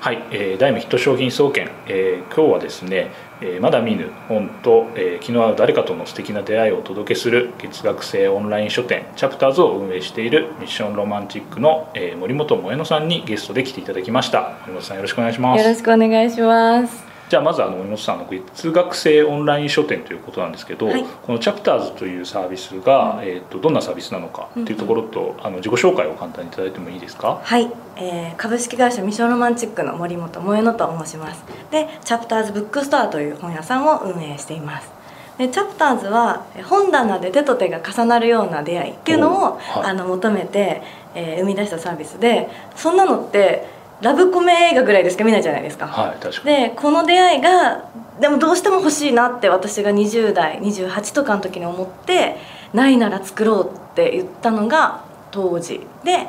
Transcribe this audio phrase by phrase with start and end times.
[0.00, 3.10] はい、えー、大夢ヒット商品総研、えー、今日はですね、
[3.42, 14.56] えー、まだ見ぬ本と、えー、昨日は誰かとの素敵な出会いをお届けする月額制オンライン書店チャプターズを運営しているミッションロマンチックの、えー、森本萌乃さんにゲストで来ていただきました。
[14.62, 15.62] 森本さんよろしくお願いします。
[15.62, 17.09] よろしくお願いします。
[17.30, 27.40] じゃあまずあの森本さんの月額制オンライン書店ということなんですけど、はい、このチャプターズというサービスが、うん、えーと、どんなサービスなのかっていうところと、うん、あの自己紹介を簡単にいただいてもいいですか？
[27.40, 31.44] はい、えー、株式会社ミションロマンチックの森本萌乃と申します。
[31.70, 34.90] でチャプターズブックストアという本屋さんを運営しています。
[35.38, 40.82] でチャプターズは本棚で手と手が重なるような出会いっていうのを、はい、あの求めて、
[41.14, 45.86] えー、生み出したサービスでそんなのってラブコメ映画ぐらいでしか見ないじゃないですか。
[45.86, 47.84] はい、かでこの出会いが
[48.20, 52.36] でもどうしても欲しいなって私が20代28とかの時に思って
[52.72, 56.28] ないなら作ろうって言ったのが当時で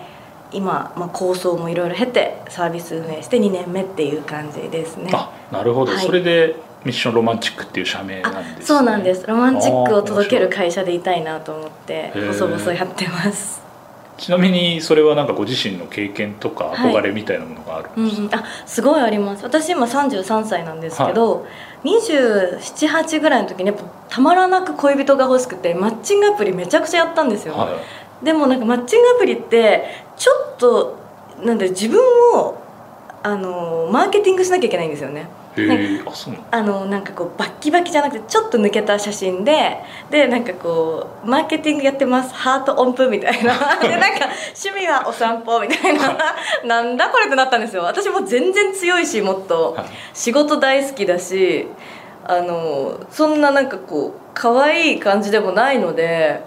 [0.52, 5.10] 今、まあ、構想もいろいろ経てサービス運営して2年目っていう感じですね。
[5.14, 9.26] あなるほど、はい、それでミッションロマンチックっていう社名なんです、ね、そうなんです。
[9.28, 13.71] ロマンチックを届ける会社でいたいなと思って細々やってます
[14.18, 19.44] ちなみにそれはなんかご自身の経験とか憧れみたいなものがあるんですか、はいうん、あすごいあります。
[19.44, 21.48] 私今33歳なんですけど、は
[21.84, 27.82] い、278ぐらいの時にやっぱたまらなく恋人が欲しくてマッチングアプリめちゃくちゃやったんですよ、は
[28.22, 29.86] い、でもなんかマッチングアプリって
[30.18, 30.98] ちょっと
[31.44, 32.00] なんで自分
[32.36, 32.62] を
[33.24, 35.28] あのマーケティングしなきゃいけないんですよね
[36.52, 36.86] あの？
[36.86, 39.78] なんかこうバッキバキじゃなくてちょっと抜けた写真で
[40.10, 42.34] でなんかこうマーケティングやってます。
[42.34, 43.54] ハート音符みたいな。
[43.82, 46.16] でなんか趣味はお散歩みたいな。
[46.66, 47.84] なんだこれってなったんですよ。
[47.84, 49.78] 私も全然強いしもっと。
[50.14, 51.68] 仕事大好きだし
[52.26, 56.42] あのそんななんかこう可愛い感じでもないので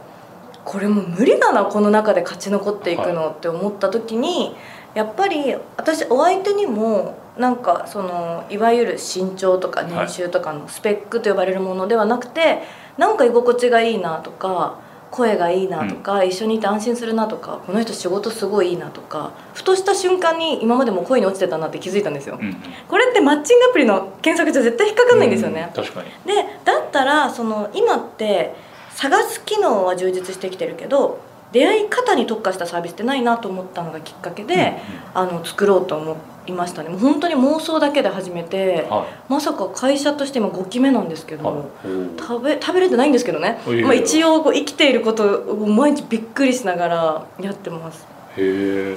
[0.64, 4.56] これもう無理だなこの中で勝ち残っていくのって思った時に
[4.94, 12.62] やっぱり私お相手にもなんかそのいわゆる身長とか年収とかのスペックと呼ばれるものではなくて、はい、
[12.98, 14.78] なんか居心地がいいなとか
[15.10, 22.56] 声がいいなとか、うん、一緒にいて安心するなとかこの人仕事すごいいいなとかふとした瞬間に今までも恋に落ちてたなって気づいたんですよ、うん、
[22.88, 26.08] これってマッチングアプリの検索じゃ絶対引っかかんないんですよね、うん、確かに。
[26.26, 26.34] で
[26.64, 28.54] だったらその今って
[28.90, 31.20] 探す機能は充実してきてるけど
[31.54, 34.74] 出会い方に特化したサービスってないなと思ったのがきっかけで、うんうん、
[35.14, 36.16] あの作ろうと思
[36.48, 36.88] いましたね。
[36.88, 48.04] もう本当に妄想だけで始めて、はい、まさか会社として今5期目なんですけど、はい、食べ食べれてないんですけどね、まあ、一応こう生きていることを毎日びっくりしながらやってます。
[48.36, 48.96] へ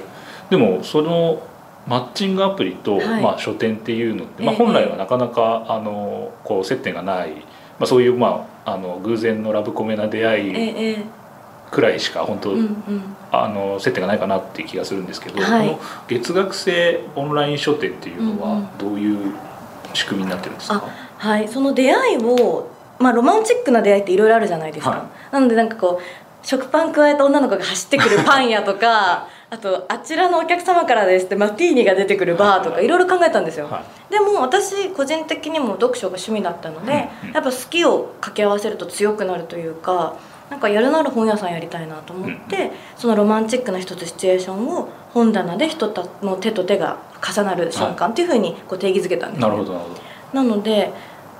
[0.50, 1.40] でもその
[1.86, 7.44] マッチングアプリと、はい、まあ、書店っていうのって、まあ、本来はなかなか、あのこう接点がない、ま
[7.82, 10.98] あ、そういう、まあ、あの偶然のラブコメな出会い
[11.70, 19.34] くらいしか本当、うんうん、あの接点がないかなっていう気がするんですけど、はい、この月額制オンライン書店っていうのはどういう
[19.94, 21.48] 仕組みになってるんですか、うんうん、はい。
[21.48, 32.88] その出会いを、まあ、ロマンチックな出会いっていろいろあるじゃないですか、はい、なのでなんかこう食パン加えた女の子が走ってくるパン屋とかあとあちらのお客様からですってマティーニが出てくるバーとかい。
[32.88, 40.16] ろいろ考えたんですよ、はい、でも私個人的にも読書が趣味だったので、うんうん、やっぱ好きを掛け合わせると強くなるというか
[40.50, 45.92] なんかやるなら本屋さんやりたいなと思って、うん、そのロマンチックな一つシチュエーションを本棚で人
[46.22, 49.80] の手と手が重なる瞬間っていうふうにこう定義づけたんです、ね、なるほど。
[50.32, 50.92] なので、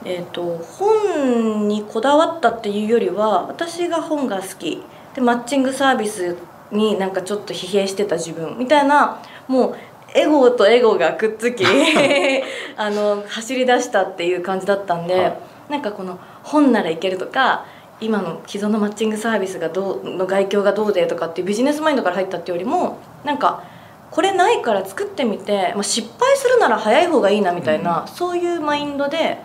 [0.04, 4.82] えーと、本にこだわったっていうよりは私が本が好き。
[5.14, 6.36] でマッチングサービス
[6.70, 9.76] になんかちょっと疲弊してた自分みたいなもう
[10.14, 11.64] エゴとエゴがくっつき
[12.76, 15.38] あの走り出したっていう感じだったんで、はい、
[15.70, 17.64] なんかこの本ならいけるとか
[18.00, 23.64] 今の既存のマッチングサービスがどうの外境がどうでとかっていうビジネスマインドから入ったってよりもなんか
[24.10, 29.38] これないから作ってみて、まあ、失敗するなら早い方がいいなみたいな、うん、そういうマインドで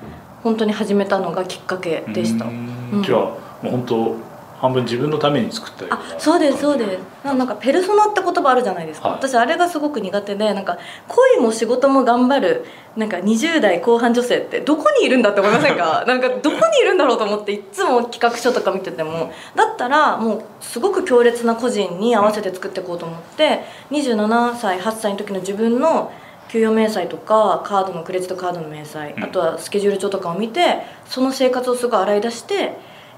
[0.44, 2.46] 本当に始めたのがきっかけでした。
[2.46, 4.33] うん、じゃあもう本当
[4.64, 7.26] 半分自分のために作ったようなそうですそうです。
[7.26, 10.78] なんかペルソナって言葉あるじゃないですか、はい、私あれがすごく苦手でなんか
[11.10, 12.66] 恋も仕事も頑張る
[12.96, 16.04] なんか20代後半女性ってどこにいるんだって思いませんか？
[16.08, 26.14] なんかどこにいるんだろうと思っていつも企画書とか見ててもだったらもうすごく強烈な個人に合わせて作っていこうと思って27歳8歳の時の自分の
[26.48, 32.78] 給与明細とかカードのクレジットカードの明細あとはスケジュール帳とかを見てその生活をすごい洗い出して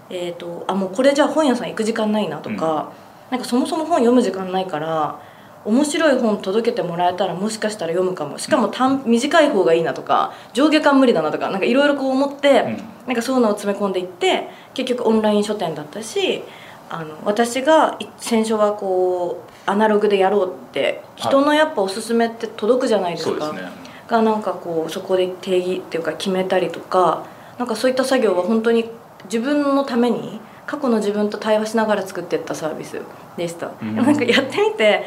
[0.10, 2.94] えーと、あもうこれじゃあ本屋さん行く時間ないなとか、
[3.28, 5.20] うん、なんかそもそも本読む時間ないから
[5.66, 8.38] 面白い本届けてもらえたらもしかしたら読むかも。
[8.38, 16.44] しかも短短い方がいいなとか上下巻無理だなとかなんかいろいろこう思って、うん、なんかそういうのを詰め込んでいって結局オンライン書店だったし
[16.90, 23.46] あの私が最初はこうアナログでやろうって人のやっぱおすすめって届くじゃないですか。
[23.46, 27.26] はいがなんかこうそこで定義っていうか決めたりとか
[27.58, 28.86] なんかそういった作業は本当に
[29.26, 33.02] 自分のために過去の自分と対話しながら作っていったサービス
[33.38, 35.06] でした、うん、なんかやってみて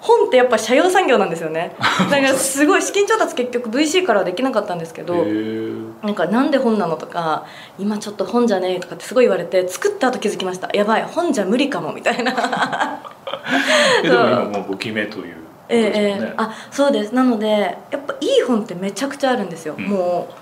[0.00, 1.74] 本ってやっぱ社用産業なんですよね。
[2.08, 5.24] だからすごい資金調達結局 VC からはできなかったんですけど
[6.02, 7.46] なんかなんで本なのとか
[7.78, 10.68] 今ちょっと本じゃねえとかってすごい言われて作った後気づきました。
[10.72, 12.32] やばい本じゃ無理かもみたいな。
[14.02, 15.36] でも今もう5期目という
[15.68, 17.14] ええええ、あそうです。
[17.14, 20.34] なのでやっぱいい本ってめちゃくちゃあるんですよ、うん、もう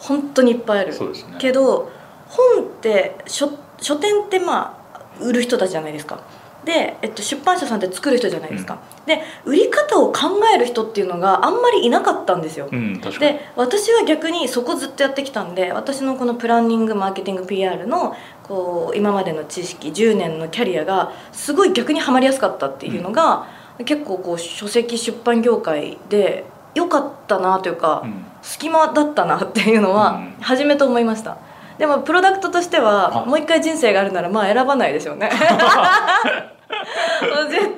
[0.00, 0.98] 本当にいっぱいある、ね、
[1.38, 1.90] けど
[2.28, 3.50] 本って書
[3.80, 6.20] 書店ってまあ売る人たちじゃないですか。
[6.66, 23.46] で、えっと、出版社さんって作る人じゃないですか、うん、で売り方を考える人っていうのがあんまりいなかったんですよ、うん、で私は逆にそこずっとやってきたんで私のこのプランニングマーケティング PR のこう今までの知識10年のキャリアがすごい逆にはまりやすかったっていうのが、
[23.78, 26.44] うん、結構こう書籍出版業界で
[26.74, 28.04] 良かったなというか、
[28.42, 31.38] 隙間だったなっていうのは初めと思いました。
[31.78, 35.30] でもプロダクトとしてはもう一回人生があるならまあ選ばないでしょうね。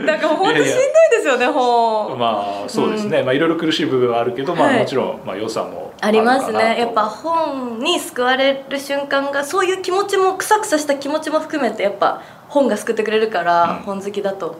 [0.00, 6.78] なんか本当しんどいですよね本まあそうですね、うん、まあいろいろ苦しい部分はあるけど、まあもちろんまあ良さもありますね。
[6.78, 14.58] やっぱ本に救われる瞬間がそういう気持ちもくさくさした気持ちも含めてやっぱ本が救ってくれるから、本好きだと、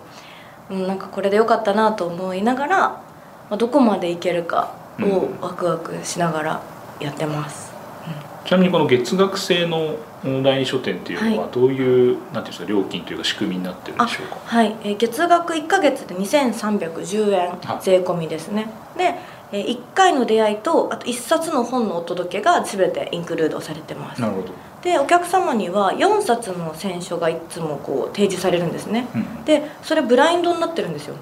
[0.70, 3.02] うん、なんかこれでよかったなと思いながら、ま
[3.52, 6.61] あ、どこまでいけるかをワクワクしながら
[7.00, 7.68] やってます、うん、
[8.49, 14.41] ちなみにこの月額制のオンライン書店っていうのはどういう、はい、なんていうんですか料金というか仕組みになってるんでしょうか？
[14.43, 19.17] はい、えー、月額1か月で2310円税込みですね、で、
[19.53, 24.23] えー、1回の出会いとあと1冊の本のお届けが全てインクルードされてます。
[24.23, 24.49] なるほど。
[24.81, 31.17] でお客様には4冊の選書がいつもこう提示されるんですね、うん、でそれブラインドになってるんですよ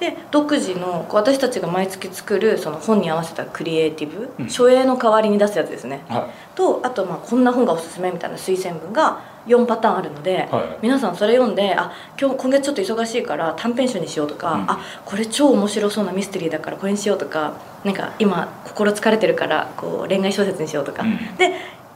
[0.00, 17.54] で独自の私たちが毎月作るその本に合わせたクリエイティブ、うん、書影の代わりに出すやつですね、はい、とあとまあこんな本がおすすめみたいな推薦文が4パターンあるので、はい、皆さんそれ読んであ今日今月ちょっと忙しいから短編集にしようとか、うん、あこれ超面白そうなミステリーだからこれにしようとか
[17.84, 21.54] なんか今心疲れてるからこう恋愛小説にしようとか、うん、で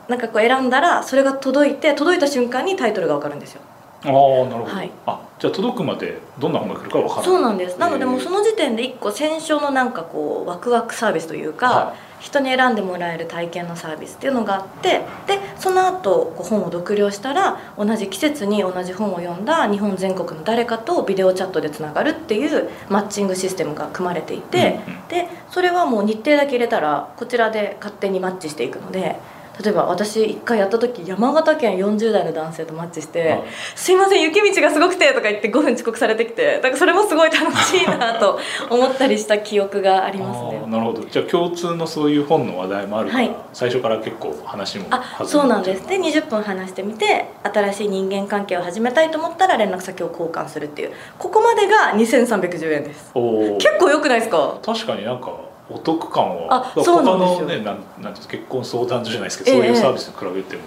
[0.08, 3.60] なんかこう選んだらそれが届いて届いた瞬間にタイトルが分かるんですよ。
[4.04, 7.24] ああなるほど、はい、あじゃあ届くまでどんな本が来るか分からない。
[7.24, 7.78] そうなんです。
[7.78, 29.16] なのでもうその時点で一個選書のなんかこうワクワクサービスというか、はい、人に選んでもらえる体験のサービスっていうのがあってでその後こう本を読了したら同じ季節に同じ本を読んだ日本全国の誰かとビデオチャットでつながるっていうマッチングシステムが組まれていて、うんうん、でそれはもう日程だけ入れたらこちらで勝手にマッチしていくので。
[29.62, 33.43] 例えば私一回やった時山形県40代の男性とマッチして
[33.75, 38.38] 「すいません雪道がすごくて」とか言って5分遅刻されてきてだからそれもすごい楽しいなと
[38.70, 40.62] 思ったりした記憶がありますね。
[40.66, 41.02] なるほど。
[41.05, 45.87] じゃあ共通のそういう本の話題もあるから、はい、最初から結構話もあそうなんです。
[45.88, 50.93] で20分話してみて新しい人間関係を始めたいと思ったら連絡先を交換するっていう。
[51.19, 53.12] ここまでが2310円です。
[53.14, 54.58] 結構よくないですか？
[54.64, 55.32] 確かになんか
[55.70, 60.62] お得感はあそうなんですよ、ね、なんなん結婚相談所じゃないですけど、そういうサービスに比べても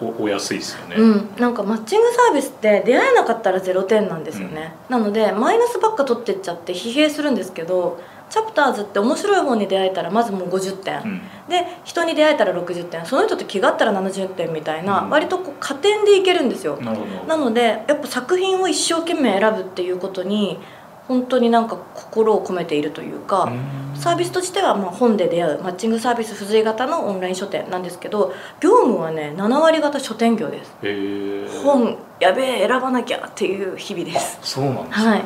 [0.00, 8.00] おお安いですよね、うん、なんかマッチングサービスって出会えなかったら0点なんですよね、うん、なのでマイナスばっか取ってっちゃって疲弊するんですけど
[8.30, 13.04] チャプターズって面白い本に出会えたらまずもう50点、うん、で人に出会えたら60点。
[13.04, 16.78] その人と気があったら70点みたいな、割とこう加点でいけるんですよ。
[17.26, 20.60] なのでやっぱ作品を一生懸命選ぶっていうことに
[21.10, 23.52] 本当になんか心を込めているというか
[23.96, 30.72] サービスとしてはまあ本で出会うマッチングサービス付随型のオンライン書店なんですけど業務はね7割方書店業です。
[31.64, 34.38] 本やべえ選ばなきゃっていう日々です。
[34.40, 35.22] そうなんです、はい、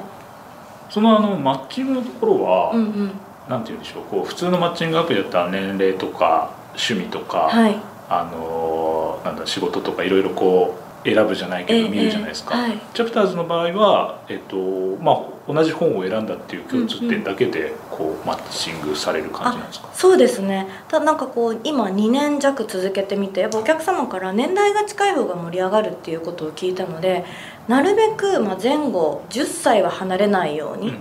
[0.88, 3.11] そのあのマッチングのところは、うんうん、
[3.47, 7.76] なんて言うんでしょうこう普通のマッチングアプリだったら年齢とか趣味とか、はい、
[8.09, 14.57] あのなんだ仕事とかいろいろこう選ぶじゃないけど見るじゃないですか、えーはい、チャプターズの場合は、えっと
[15.03, 18.21] まあ、同じ本を選んだっていう共通点だけでこう、うん。
[18.21, 19.91] うん、マッチングされる感じなんですか？
[19.93, 20.67] そうですね。
[20.89, 27.25] ただなんかこう今2年弱続けてみてやっぱお客様から年代が近い方が盛り上がるっていうことを聞いたので
[27.69, 30.95] なるべくまあ前後10歳は離れないように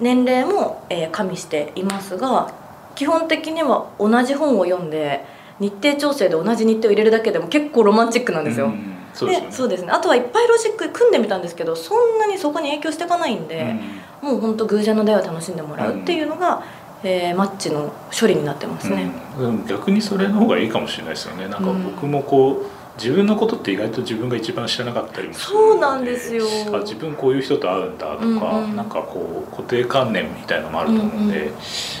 [0.00, 2.52] 年齢も、えー、加味していますが
[2.94, 5.24] 基本的には同じ本を読んで
[5.60, 8.66] 日程調整で同じ日程を入れるだけでも結構ロマンチックなんですよ。
[8.66, 9.90] うんそうです、ね、そうですね。
[9.90, 13.76] あとはいっぱいロジック組んでみたんですけどそんなにそこに影響していかないんで、
[14.22, 16.62] うん、もう本当偶然の出会いを楽しんでもらうっていうのが、
[17.02, 21.48] うん、えー、マッチの処理になってますね、うん、逆にそれの方がいいかもしれないですよね。
[21.48, 26.44] なんか僕もこう、自分のことって意外と自分が一番知らなかったりもするそうなんですよ。
[26.72, 31.54] あ自分こういう人と会うんだとか、うんうん、なんかこう固定観念みたいなのもあると思うんで、うんうん、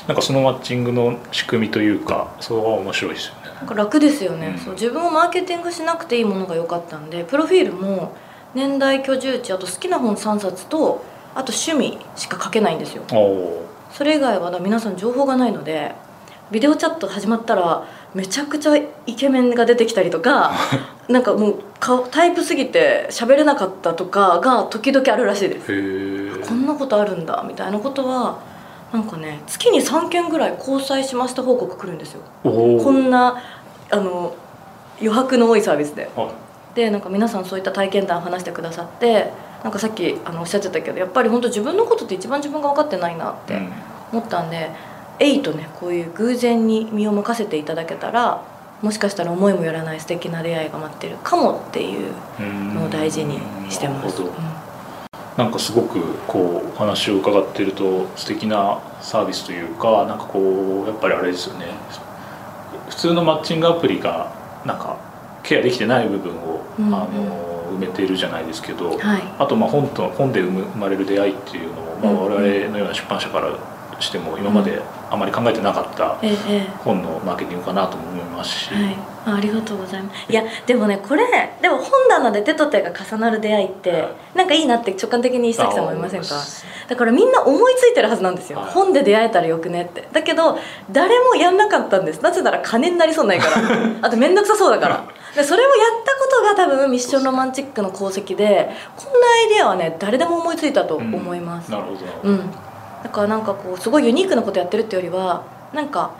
[0.08, 3.41] なんかそのマッチングの仕組みというかそれは面白いですよね
[3.74, 8.14] 楽ですよね、うん、そう自分をマーケティングしなくていいものが良かったんでプロフィールも
[8.54, 11.04] 年代居住地あと好きな本3冊と
[11.34, 13.04] あと趣味しか書けないんですよ。
[13.90, 15.94] それ以外は皆さん情報がないので
[16.50, 20.52] ビデオチャット始まったらめちゃくちゃイケメンが出てきたりとか
[21.08, 21.54] なんかもう
[22.10, 26.40] タイプすぎて喋れなかったとかが時々あるらしいです。
[26.46, 28.38] こんなことあるんだみたいなことは
[28.92, 33.42] なんかね月に3件ぐらい交際しました報告来るんですよこんな
[33.90, 34.34] あの
[34.98, 36.08] 余白の多いサービスで。
[36.74, 39.30] でなんか皆さんそういった体験談話してくださって
[39.62, 43.60] なんかさっきあのおっしゃってたけどやっぱり本当自分のことって一番自分が分かってないなって
[44.12, 44.70] 思ったんで。
[44.86, 48.42] うんエイとねこういう偶然に身を任せていただけたら
[48.82, 52.12] もしかしたら思いもよらない素敵な出会いが待ってるかもっていう
[52.74, 53.38] のを大事に
[53.70, 54.22] してます。
[55.36, 61.66] なんかすごくこうお話を伺ってると素敵なサービスというかなんかこうやっぱりあれですよね。
[62.88, 64.32] 普通のマッチングアプリが
[64.66, 64.98] なんか
[65.42, 66.86] ケアできてない部分を、うん。
[66.88, 73.56] うん、あの埋めてるじゃないですけど、はい、あとまあ本と本で生まれる出会いっていうのも、まあ、我々のような出版社から
[74.00, 76.16] しても今まであまり考えてなかった
[76.78, 78.96] 本のマーケティングかなと思いますし、はい、
[79.36, 80.32] ありがとうございます。
[80.32, 81.26] いやでもねこれ
[81.60, 86.28] でも本棚で手と手が重なる出会いって、はい、なんかいいなって直感的に石崎さん思いませんか？
[86.88, 90.08] だからみんな思いついてるはずなんですよ、はい、本で出会えたらよくねって。
[90.12, 90.58] だけど
[90.90, 92.22] 誰もやんなかったんです。
[92.22, 93.78] なぜなら金になりそうないから。
[94.02, 95.04] あと面倒くさそうだから。
[95.34, 102.50] でそれをやったことが多分ミッションロマンチックの功績でこんなアイデアはね誰でも思いついたと思います、うん、なるほど、うん。
[103.02, 106.10] だからなんかこうすごいユニークなことやってるってよりはなんか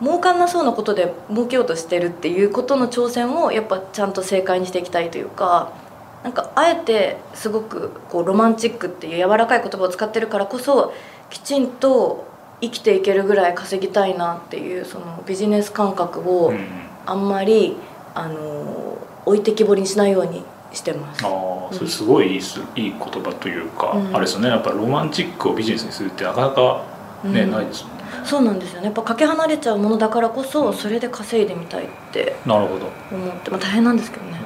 [0.00, 5.72] 儲かんなそうなことで儲けようとしてるっていうことの挑戦をやっぱちゃんと正解にしていきたいというか
[6.22, 10.92] なんかあえてすごくこうロマンチックっていう柔らかい言葉を使ってるからこそ
[11.30, 12.26] きちんと
[12.60, 16.52] 生きていけるぐらい稼ぎたいなっていうそのビジネス感覚を
[17.06, 17.76] あんまり、
[18.14, 21.24] あの置いてきぼりにしないようにしてます。
[21.24, 24.48] ああそれすごいいいす、いい言葉というか、うん、あれですよね。
[24.48, 26.84] やっぱロマンチックをビジネスにするってなかなか
[27.24, 28.86] ね、うん、ないですもんねそうなんですよね。
[28.86, 32.90] やっぱかけ離れちゃうものだからこそそれで稼いでみたいってなるほど。
[33.12, 34.40] 思って、まあ、大変なんですけどね、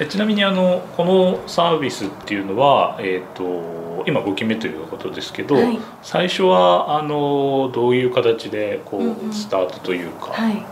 [0.00, 10.62] うん、 ちなみにあのこのサービスっていうのは、えーと、今5期目ということですけど、はい、最初はあのどういう形でこう、うんうん、スタートというか、はい、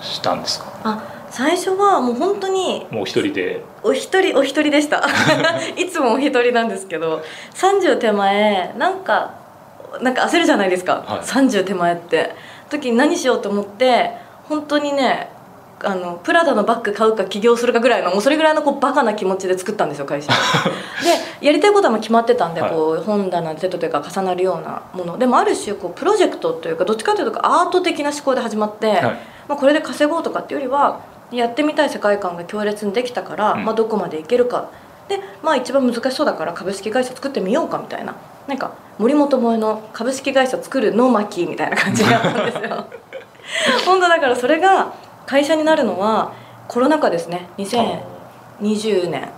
[0.00, 0.72] したんですか？
[0.84, 3.62] あ最初はもう本当にもう一人で。
[3.82, 5.04] お一人お一人でした。
[5.76, 7.22] いつもお一人なんですけど
[7.54, 9.43] 30手前なんか
[10.00, 12.34] なんか焦るじゃないですか、はい、30手前って。
[12.70, 14.12] 時に何しようと思って
[14.44, 15.30] 本当にね
[15.82, 20.32] あのプラダのバッグ買うか起業するかぐらいのもうそれぐらいのこうバカな気持ちで作ったんですよ会社。
[21.40, 25.18] でやりたいことはも決まってたんで、はい、こう本棚セットというか重なるようなもの。
[25.18, 29.02] でもある種こうプロジェクトというかどっちかというとアート的な思考で始まって、はい、
[29.48, 31.00] まあ、これで稼ごうとかっていうよりは
[31.32, 34.68] やってみたい世界観が強烈にできたから、うん、まあ、どこまでいけるか。
[35.08, 38.14] でまあ一番難しそうだから株式会社作ってみようかみたいな
[38.46, 42.86] なんか森本萌の株式会社作るの巻みたいな感じだったんですよ。
[43.86, 44.92] 本当だからそれが
[45.26, 46.32] 会社になるのは
[46.68, 47.48] コロナ禍ですね。
[47.58, 49.30] 2020年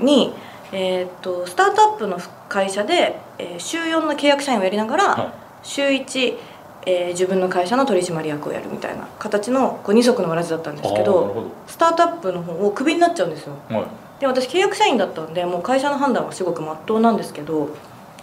[0.00, 0.34] に、
[0.72, 2.18] えー、とスタートアップの
[2.48, 6.38] 会社で、えー、週4の契約社員をやりながら、週1
[6.86, 17.70] えー、自分の会社の取締役をやるみたいな形のこう二足のわらじだったんですけどスタートアップの方をクビになっちゃうんですよ、はい、で私契約社員だったんでもう会社の判断はすごくまっとうなんですけど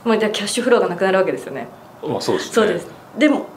[0.04, 1.68] もうじゃキャッシュフローがなくなるわけですよね、
[2.04, 2.88] まあ、そうです、ね、そうです。
[3.18, 3.48] でも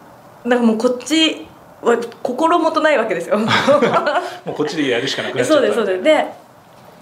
[0.44, 1.46] なんかもうこっち
[1.82, 3.38] は心もとないわけですよ。
[3.38, 5.60] もうこっちでやるしかなくなっちゃった。
[5.60, 6.02] そうですそうです。
[6.02, 6.44] で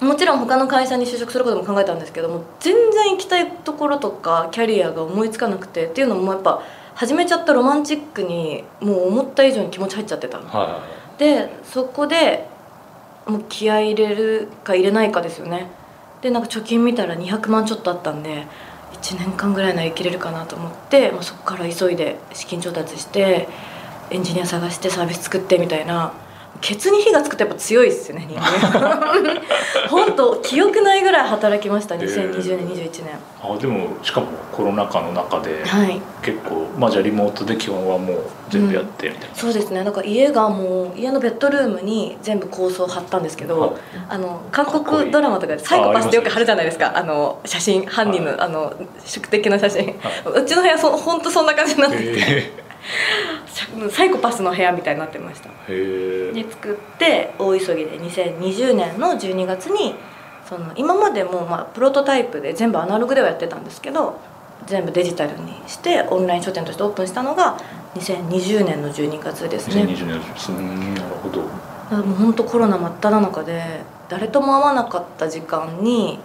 [0.01, 6.61] もちろん他の会社に就職することも考えたんですけども全然行きたいところとかキャリアが思いつかなくてっていうのもやっぱ
[6.97, 10.81] 始めちゃったロマンチックにもう思った以上に気持ち入っちゃってたの、は
[11.17, 12.49] い、でそこで
[13.27, 15.69] もう気合い入れるか入れないかですよね。
[16.21, 18.47] でなんか貯金見たら200万ちょっとあったんで
[19.03, 23.49] 1年間ぐらいなら生きれるかなと思って、まあ、そこから急いで資金調達して
[24.11, 26.13] エンジニア探してサービス作ってみたいな
[26.63, 29.41] ケツに火がつくとやっぱ強いですよね人間。
[29.91, 33.19] 本当記憶ないぐらい働きました2020年21年。
[33.43, 38.17] あでもしかもコロナ禍の中で、はい、結構まあじゃあリモートで基本はもう
[38.49, 43.71] 全部やってみたいな、うん、そうですねなんか家がもう家のベッドルームに全部構想貼ったんですけど、はい、
[44.09, 48.73] あの韓国ドラマとかでサイコパスってよく貼るじゃないですかあの写真犯人の、はい、あの
[49.05, 49.97] 宿敵の写真、
[50.33, 52.53] うちの部屋そ本当そんな感じになってて、
[53.91, 55.49] サイコパスの部屋みたいになってました。
[55.69, 59.95] で作って大急ぎで2020年の12月に
[60.49, 64.19] その今までもまあプロトタイプで全部アナログではやってたんですけど
[64.67, 67.57] 全部デジタルにしてオンライン書店としてオープンしたのが
[67.95, 69.83] 2020年の12月ですね。
[69.83, 71.41] 2020年の12なるほど。
[71.97, 73.63] もう本当コロナ真っ只中で
[74.09, 76.19] 誰とも会わなかった時間に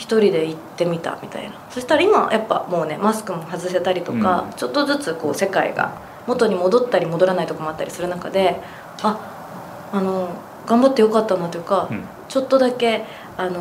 [0.00, 1.52] 一人で行ってみたみたいな。
[1.68, 8.62] そしたら今やっぱもうねマスクも外せたりとか、うん、ちょっとずつこう世界が元に戻ったり戻らないとこもあったりする中で
[9.02, 10.30] ああの
[10.66, 13.04] 頑張ってよかったなというか、うん、ちょっとだけ
[13.36, 13.60] あの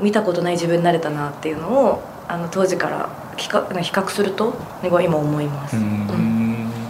[0.00, 5.76] 見たことない自分になれたなっていうのをあの当時から比較比較すると今思います。
[5.76, 6.06] うん。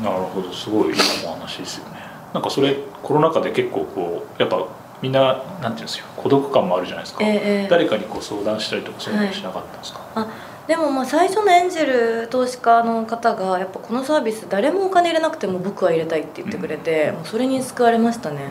[0.03, 0.51] なるほど。
[0.53, 0.95] すごいいい
[1.27, 2.01] お話ですよね。
[2.33, 4.67] なんかそれコロナ禍で結構こうやっぱ
[5.03, 10.29] みんななんていうんですよ孤独感もあるじゃないですか、えー、誰かにこう相談したりとかそういうのしなかったんですか、はい、あ
[10.69, 18.49] でもまあ最初のエンジェル投資家の方がやっぱこのサービス誰もお金入れなくても僕は入れたいって言ってくれて、うん、もうそれに救われましたね、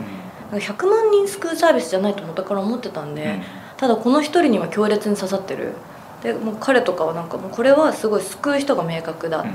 [0.52, 3.42] うん、100万人救うサービスじゃないと元から思ってたんで、うん、
[3.76, 5.74] ただこの一人には強烈に刺さってる。
[6.22, 9.46] でもう彼とかはなんかもうこれはすごい救う人が明確だ、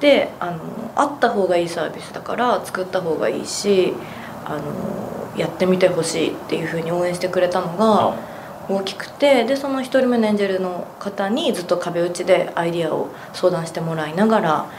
[0.00, 0.60] であの
[0.94, 3.94] あった方がいいサービスだから作った方がいいし
[4.44, 8.16] あのやってみてほしいっていうふうに応援してくれたのが
[8.68, 14.70] 大きくてでその1人目のエンジェルの方にずっと壁打ちでアイディアを相談してもらいながら、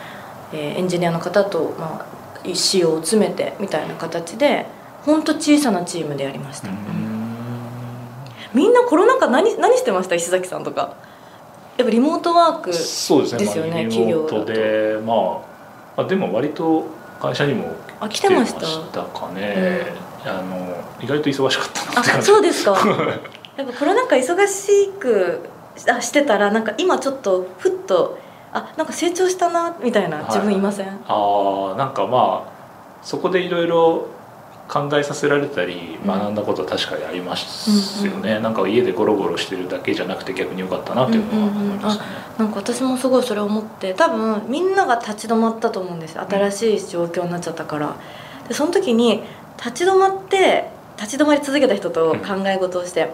[0.54, 2.06] えー、エンジニアの方と、ま
[2.44, 4.66] あ、仕様を詰めてみたいな形で
[5.04, 6.70] 本当小さなチームでやりました。
[8.54, 10.16] みんなコロナ禍何何してました？
[10.16, 10.96] 石崎さんとか。
[11.78, 15.42] やっぱリモートワークですよねそうですね、まあ、企業でま
[15.98, 16.86] あ、あ、でも割と
[17.20, 17.76] 会社にも
[18.10, 18.54] 来てまし
[18.92, 19.04] た？
[19.04, 19.86] かね、
[20.24, 22.72] うん、あの意外と忙しかったなあそうですか。
[23.58, 25.40] やっぱコロナ禍忙しく
[25.90, 28.18] あしてたらなんか今ちょっとふっと
[28.54, 32.52] あなんか成長したなみたいな自分いません、はい、あなんかまあ
[33.02, 34.08] そこでいろいろ
[34.68, 42.06] 考えさせられたり学んだことは確かにありますよね、うんうん、なんか家でゴロゴロしてるだけじゃなくて逆に良かったなっていうのは思いますね、
[42.40, 42.46] うん。
[42.46, 47.96] うん、なんか私もすごいそれを思って多分みんなが立ち止まったと思うんです新しい状況になっちゃったから、
[48.48, 49.22] でその時に
[49.58, 53.14] 立ち止まって立ち止まり続けた人と考え事をして、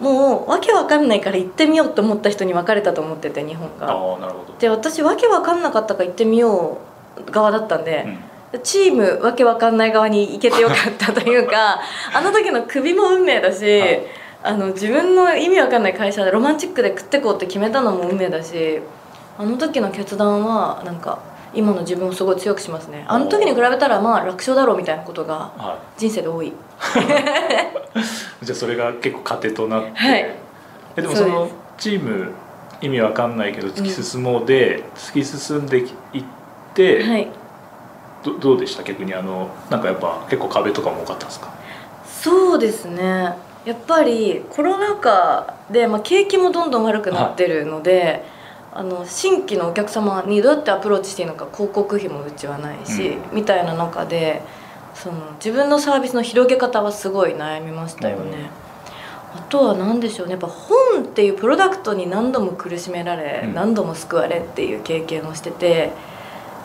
[0.00, 3.86] うん、もうわけわかんないから行ってみようと思った人に分かれたと思ってて日本が。
[3.86, 4.54] あなるほど。
[4.60, 6.78] で私わけわかんなかったから行ってみよ
[7.26, 11.80] う側だったんで、うんチームわけわかんない側に行けてよかったというか
[12.12, 14.02] あの時の首も運命だし、はい、
[14.42, 18.80] あの自分の意味わかんない会社でロマンチックで食ってこうって決めたのも運命だし
[19.38, 21.18] あの時の決断はなんか
[21.54, 23.04] 今の自分をすごい強くしますね。
[23.06, 30.30] あの時に比べたらまあ楽勝だろうみたいなことが人生で多い、はい、じゃあそれが結構糧となって、はい、
[30.96, 32.32] でもそのチーム
[32.80, 36.24] 意味わかんないけど突き進もうで、うん、突き進んでいっ
[36.74, 37.28] て、はい
[38.22, 38.82] どどうでした？
[38.82, 41.52] 逆にあのなんかやっぱ結構壁とかも多かったんですか？
[42.06, 43.34] そうですね。
[43.64, 48.24] やっぱりコロナ禍で、まあ、景気もどんどん悪くなってるので、
[48.72, 54.42] はい、あの新規のお客様にどうやってアプローチしていいのか広告費もうちはないし、うん、みたいな中で
[54.94, 58.50] その自分のサービスの広げ方はすごい悩みましたよね。
[59.34, 60.32] うん、あとは何でしょうね。
[60.32, 65.92] やっぱ本っていうプロダクトに何度も苦しめられ、うん、何度も救われっていう経験をしてて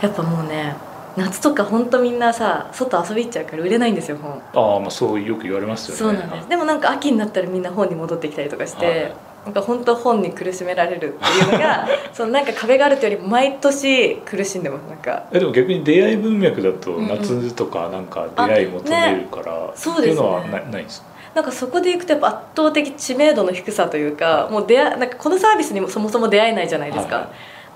[0.01, 0.75] やっぱもうね
[1.17, 4.39] 夏とか本当みんなさ外遊び行っちゃうから売れないんですよ本。
[4.53, 5.97] ああまあそうよく言われますよね。
[5.97, 6.47] そうなんです。
[6.47, 9.13] でもなんか秋になったらみんな本に戻ってきたりとかして、はい、
[9.45, 15.23] なんか本当本に苦しめられるっていうのが そのなんか壁があるというより毎年苦しんでますなんか。
[15.31, 21.07] えでも逆に出会い文脈だと夏とかなんか出会い求めるから、うんうんね、そうです、ね、っていうのはなないんですか？
[21.33, 27.27] なんかそこでいくとやっぱ圧倒的知名度の低さというかもう出会なんかこのサービスにもそもそも出会えないじゃないですか、はい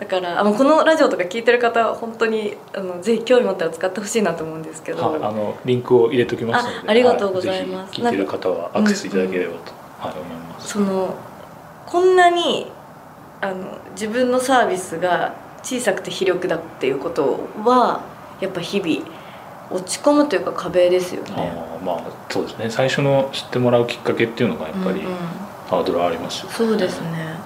[0.02, 10.70] だからあのこのラジオとか聞いてる方は本当にあのぜひ興味持ったら使ってほしいなと思うんですけど、はい、あのリンクを入れておきますのでありがとうございます、はい、聞いてる方はアクセスいただければと、はい、思います。
[10.70, 11.16] その
[11.86, 12.72] こんなに
[13.42, 18.02] あの自分のサービスが小さくて非力だっていうことは
[18.40, 19.08] やっぱ日々
[19.70, 21.34] 落ち込むというか壁ですよね。
[21.38, 22.72] あまあそうですね。
[22.72, 25.02] 最初の知ってもらうきっかけっていうのがやっぱり、
[25.70, 26.56] ハードルありますよね。
[26.56, 27.41] そうですね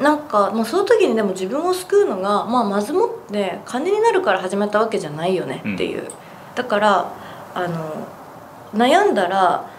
[0.00, 6.08] なんかもうその時にでも自分を救うのが、まあ、まずもって金になるから始めたわけじゃないよねっていう、うん、
[6.54, 7.12] だから
[7.54, 8.08] あの
[8.74, 9.70] 悩んだら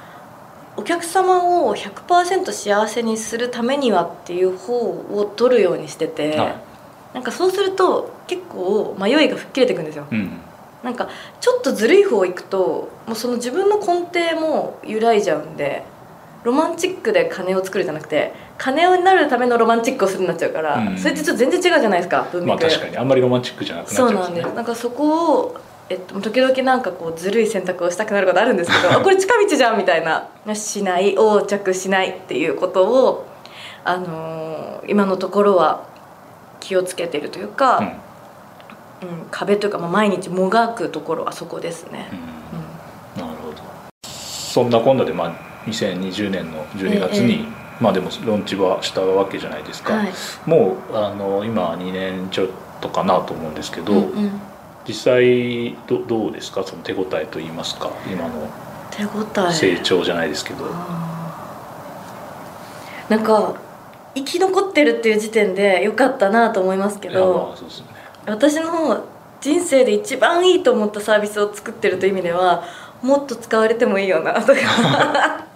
[0.78, 6.56] お客様を100%幸せにするためにはっていう方を取るようにしてて、はい、
[7.13, 10.32] なんかそうすると結構迷いが吹っ切れていくんですよ、うん、
[10.84, 15.84] なんかちょっとずるい方行くともうその自分の根底も揺らいじゃうんで
[16.46, 24.54] ロマンチックで金を作るじゃなくて金になるためのロマンチックをするになっちゃうから、うん、それってちょっと全然違うじゃないですか文脈まあ確かにあんまりロマンチックじゃなくなっちゃう、ね、そうなんです。
[24.54, 30.30] なんかそこをえっと、時々なんかこうずるい選択をしたくなることあるんですけど これ近道じゃんみたいな。
[30.56, 33.28] しない横着しないっていうことを、
[33.84, 35.84] あのー、今のところは
[36.60, 42.10] 気をつけてるというか、うん、うん、壁というか、まあ、毎日もがくところはそこですね。
[43.16, 43.58] うん、なるほど。
[44.04, 47.43] そんな今度で、まあ、2020年の12月に、ええ、
[47.80, 50.13] まあでもローンチはしたわけじゃないですか、はい、
[50.45, 52.47] もうあの今2年ちょっ
[52.82, 54.41] とかなと思うんですけど、うんうん。
[54.88, 56.63] 実際どどうですか？
[56.63, 58.47] その手応えといいますか今の
[58.91, 59.10] 手応
[59.49, 59.54] え。
[59.54, 60.65] 成長じゃないですけど。
[63.10, 63.56] なんか
[64.15, 67.56] 生き残ってるっていう時点でよかったなと思いますけど、
[68.25, 69.04] ね、私の
[69.41, 72.63] 人生で一番いいと思ったサービスを作ってるという意味では
[73.04, 75.45] もっと使われてもいいよなとか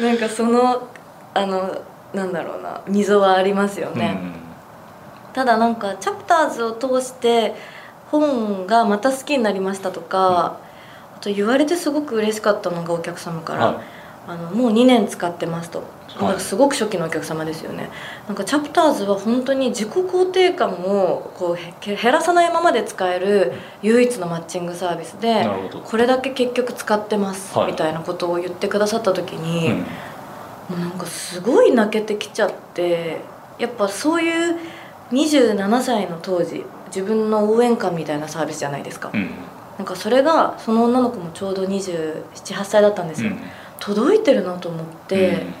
[0.00, 0.88] なんかその
[1.34, 1.82] あの
[2.14, 4.18] なんだろうな溝はありますよね、
[5.28, 7.54] うん、ただなんかチャプターズを通して
[8.10, 10.36] 本がまた好きになりましたとか、うん、
[11.16, 13.84] あと言われてすごく嬉しかったのがお客様から、はい、
[14.28, 15.82] あのもう2年使ってますと、
[16.24, 17.90] はい、すごく初期のお客様ですよね。
[18.26, 23.52] なんかチャプターズは本当に自己肯定感をこう減らさないままで使える
[23.82, 25.46] 唯一のマッチングサービスで
[25.84, 29.84] これだけ結局使ってます、みたいなことを言ってくださった時に、うん、も
[30.76, 33.20] うなんかすごい泣けてきちゃって
[33.58, 34.58] やっぱそういう
[35.12, 39.30] 27歳の当時自分の応援歌みたいなサービスじゃないですか、うん、
[39.78, 43.38] なんかそれがその女の子もちょうど278歳だったんですよ、うん、
[43.78, 45.54] 届いてるなと思って、うん、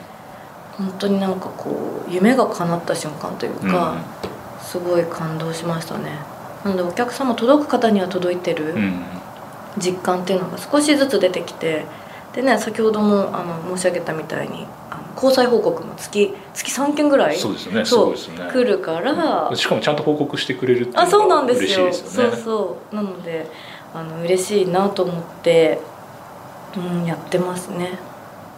[0.78, 3.96] 本当になんかこう夢が叶った瞬間というか、
[4.60, 6.18] すごい感動しましたね。
[6.64, 8.74] なのでお客様届く方には届いてる
[9.78, 11.86] 実感っていうのが少しずつ出てきて
[12.34, 14.66] でね先ほどもあの申し上げたみたいに
[15.14, 17.84] 交際報告も月月3件ぐらいそうですね。
[17.84, 18.48] そうですね。
[18.52, 22.94] 来るから、うん、しかもちゃんと報告してくれるっていうあそうなんですよ、ね、そうそう。
[22.94, 23.46] なので
[23.94, 25.78] あの嬉しいなと思って、
[26.76, 27.98] うん、やってますね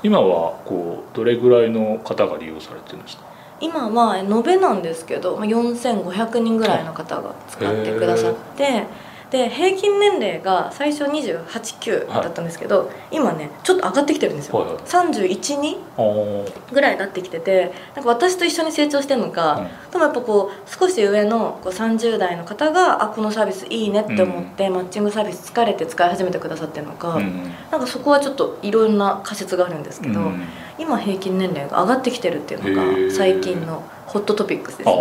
[0.03, 3.23] 今はこうどれぐらいの方が利用されてるんですか？
[3.61, 8.85] 今は延べなんですけど4500人ぐらいの方が使ってくださって
[9.31, 30.43] で平均年齢が最初289だったんですけど、はい、今ねちょっと上がってきてるんですよ、はいはい、312ぐらいになってきててなんか私と一緒に成長してるのか、うん、でもやっぱこう少し上のこう30代の方があこのサービスいいねって思って、うん、マッチングサービス疲れて使い始めてくださってるのか、うん、なんかそこはちょっといろんな仮説があるんですけど、うん、
[30.79, 34.95] 今平均年齢が上がってきてるっていうのが最近のホットトピックスですね。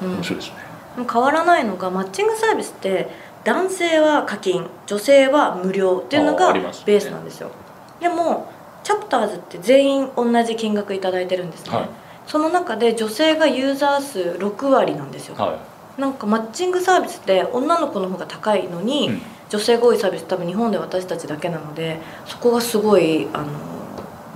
[0.00, 0.68] 面白いですね。
[1.10, 3.08] 変わらないのがマッチングサービスって
[3.48, 7.50] 男性は課金女性は無料っていうのがベースなんですよ、
[7.98, 8.52] でも
[8.84, 11.88] チャプターズって全員同じ金額頂いてるんですね、はい、
[12.26, 15.58] その中で女性がユーザー数6割なんですよ、は
[15.96, 23.48] い、なんかマッチングサービスって女の子の方が高いのに、うん、女性が多いサービス多分日本で私たちだけなのでそこがすごいあの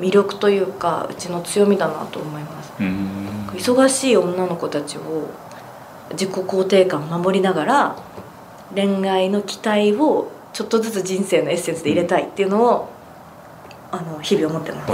[0.01, 2.73] 魅力というかうちの強みだなと思います。
[2.79, 5.29] 忙しい女の子たちを
[6.13, 7.97] 自己肯定感守りながら
[8.75, 12.89] 恋愛の期待をちょっとずつ人生のエッセンスで入れたいっていうのを、
[13.91, 14.93] あの日々思ってます。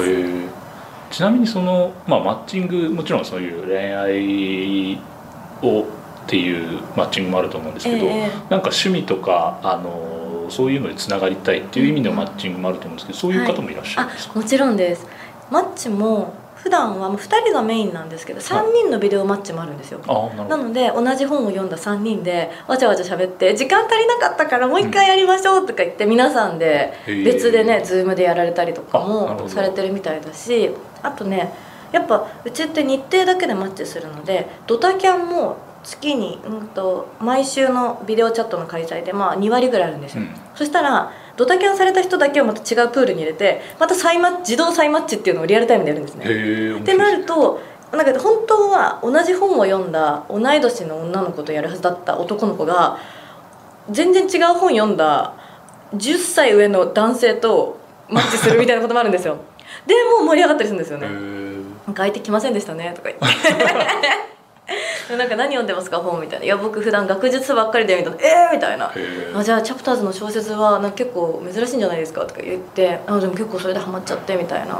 [1.10, 5.00] ちなみにその、まあ、マッチングもちろんそういう恋愛
[5.62, 15.06] をっていうマッチングもあると思うんですけど、えー、なんか趣味とかあのそういうのでつながりたいっていう意味のマッチングもあると思うんですけどそういう方もいらっしゃるんですか、はい、もちろんです。
[15.50, 20.00] マッチも普段は2人がメインなんですけど3人のビデオマッチもあるんですよ、
[20.48, 30.70] なので同じ本を読んだ3人でわちゃわちゃ喋って時間足りなかったからもう一回やりましょうとか言って皆さんで別でね Zoom でやられたりとかもされてるみたいだし
[31.02, 31.52] あとね
[31.92, 46.24] やっぱうちって日程だけでマッチするのでドタキャンも月に、うんと、毎週のビデオチャットの開催で、まあ、2割ぐらいあるんですよ、うん、そしたらドタキャンされた人だけをまた違うプールに入れてまた再マ自動再マッチっていうのをリアルタイムでやるんですね。
[46.24, 47.60] ってなると
[47.92, 52.98] なんか本当は同じ本を読んだ同い年の女の子とやるはずだった男の子が
[53.88, 55.32] 全然違う本読んだ
[55.94, 59.36] 10歳上の男性とマッチするみたいなこともあるんですよ。
[59.86, 61.06] でも盛り上がったりするんですよね。
[61.86, 63.28] なんか相手来ませんでしたねとか言って。
[65.16, 68.92] なんか何読んでますか本みたいな「いや僕普段学術ばっかりで」みたいな「えー!」みたいな
[69.34, 74.74] 「あじゃあチャプターズの小説はなんか結構珍しいんじゃないですか」とか言って「あでも結構それでハマっちゃって」みたいな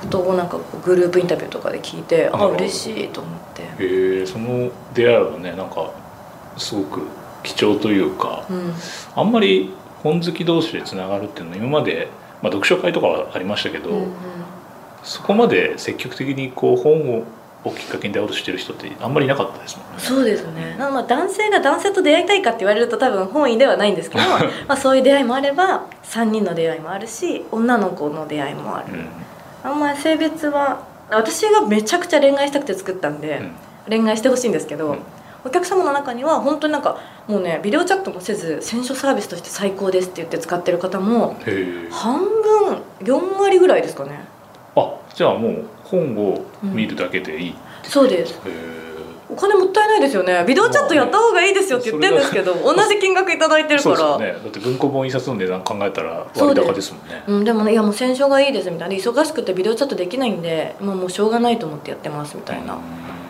[0.00, 3.62] ことをなんかグループインタビューとかで聞いてあ嬉しいと思って。
[3.62, 5.90] へえその出会いはねなんか
[6.56, 7.02] すごく
[7.42, 8.74] 貴重というか、うん、
[9.14, 12.08] あんまり本好き同士でつながるっていうのは今まで、
[12.42, 14.12] まあ、読書会とかはありましたけど、うんうん、
[15.02, 17.24] そこまで積極的にこう本を
[17.64, 19.98] をきっかけに出会おうとしてる人ってあんまりいなかったですもんね。
[19.98, 20.76] そうですね。
[20.78, 24.24] まあ男性が男性と出会いたいかって言われると多分本意ではないんですけど、
[24.68, 28.94] まあそういう出会いもあれば3人の出会いもあるし女の子の出会いもある。
[29.64, 33.40] うん、あんまり性別は私がめちゃくちゃ恋愛したくて作ったんで、
[33.88, 34.98] うん、恋愛してほしいんですけど、うん、
[35.44, 41.36] お客様の中には本当になんかもうねビデオチャットもせず選書サービスとして最高ですって言って使ってる方も
[41.90, 44.20] 半分4割ぐらいですかね。
[44.76, 48.38] あじゃあもう本を見るだけでいい、うん、そうです。
[49.30, 50.42] お金もったいないですよね。
[50.46, 54.18] ビデオチャットやった方がいいですよって言ってるんですけど同じ金額頂いてるから。
[54.18, 57.22] ね、だって文庫本印刷の値段考えたら割高ですもんね。
[57.26, 58.94] ううん、でもねいやもう戦勝がいいですみたいな。
[58.94, 62.78] 忙しくてビデオチャットできないんで、まあ、もうしょうがないと思ってやってますみたいな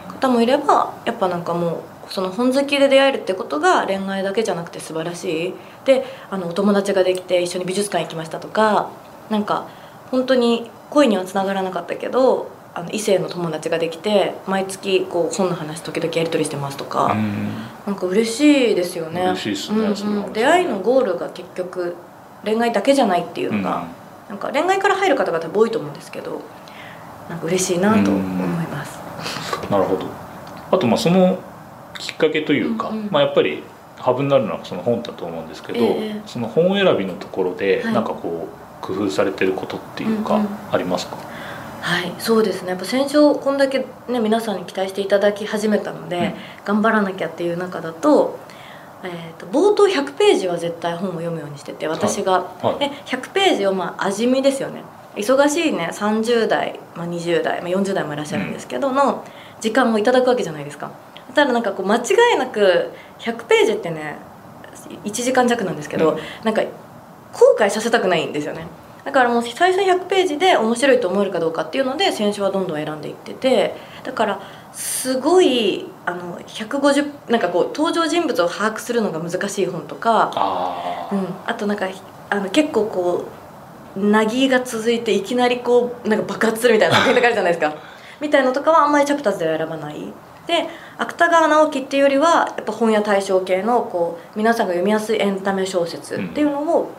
[0.08, 5.54] 方もいればやっぱなんかもうその本好きで出会えるってことが恋愛だけじゃなくて素晴らしい。
[5.84, 8.90] であのお友達ができて一緒に美術館行きましたとか
[9.30, 9.66] なんか
[10.10, 17.52] 本当に恋にはつながらなかったけどあの異性の友達ができて毎月こう本の話時々やり取りしてますとか、うん、
[17.86, 19.22] なんか嬉しいですよね。
[19.22, 21.96] 嬉しいですね、うんうん、出会いのゴールが結局
[22.44, 23.88] 恋愛だけじゃないっていうのが、
[24.26, 26.40] うん、なんか恋愛から入る方々多いと思うんですけど
[27.28, 28.98] なんか嬉しいなと思います。
[29.70, 30.06] なるほど。
[30.70, 31.38] あとまあその
[31.98, 33.64] きっかけというか、うんうん、まあ、やっぱり
[33.96, 40.40] ハブになるのはその本だと思うんですけど、えー、その本選びのところでなんかこう、はい工夫されてることっていうか、
[40.72, 41.28] ありますか、うんうん、
[41.80, 42.70] はいそうですね。
[42.70, 48.38] やっぱ戦勝こんだけね皆さんに期待していただき始めたので、うん、頑張らなきゃっていう中だと,、
[49.02, 54.82] えーと、冒頭100ページは絶対本を読むようにしてて私が、はい、で100ページをまあ味見ですよね。
[55.16, 59.24] 忙しいね30代、まあ、20代、まあ、40代もいらっしゃるんですけどの
[59.60, 60.90] 時間をいただくわけじゃないですか。
[61.34, 62.00] ただなんかこう間違
[62.34, 64.16] いなく100ページってね
[65.04, 66.62] 1時間弱なんですけど、うん、なんか
[67.32, 68.66] 後悔させたくないんですよね。
[69.04, 74.40] だからもう最初100ページで面白いと思えるかどうかっていうので選手はどんどん選んでいっててだから
[74.72, 81.88] すごいあの150なんかこう登場人物を把握するのが難しい本とかあ,、うん、あとなんか
[82.28, 83.24] あの結構こ
[83.96, 87.74] うなぎが続いていきなりこうなんか爆発するみたいな作品とかあるじゃないですか。
[88.20, 90.12] みたいなのとかはあんまりチャプターズでは選ばない。
[90.46, 96.90] で芥川直樹っていうよりはやっぱ本屋大賞系のこう皆さんが読みやすいエンタメ小説っていうのを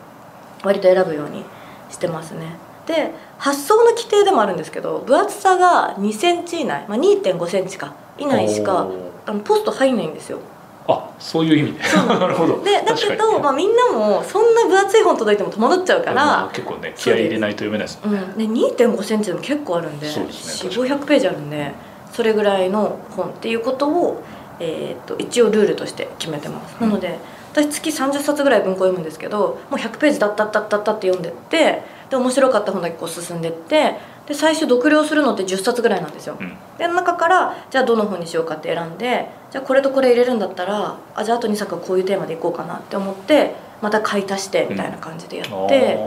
[0.64, 1.44] 割と選ぶように
[1.90, 2.56] してますね。
[2.86, 8.88] で発想の規定でもあるんですけど分厚さが2センチ以内、まあ、2 5センチか以内しか
[9.28, 10.40] あのポスト入んないんですよ。
[10.88, 11.80] あそういう意味で。
[12.20, 12.64] なるほど。
[12.64, 21.74] でだけど、まあ、みんなもそんな分厚い本届いても戸惑っちゃうから、まあ、結構ね気合い入れないと読めないですね、うん、で2 5センチでも結構あるんでで、ね、4500ページあるんで
[22.12, 24.24] それぐらいの本っていうことを、
[24.60, 27.20] えーと、と一応ルールとして決めてます、うん、なので
[27.64, 33.96] 私月30冊ぐらい文庫読むんですけどもう100ページだったったったったって読んでってで面白かった本だけこう進んでって
[34.28, 45.98] で最終読了するのって10冊ぐらいなんですよ、うん、で中からじゃあどの本にしようかって選んでじゃあこれとこれ入れるんだったらあじゃああと2作はこういうテーマでいこうかなって思ってまた買い足してみたいな感じでやって、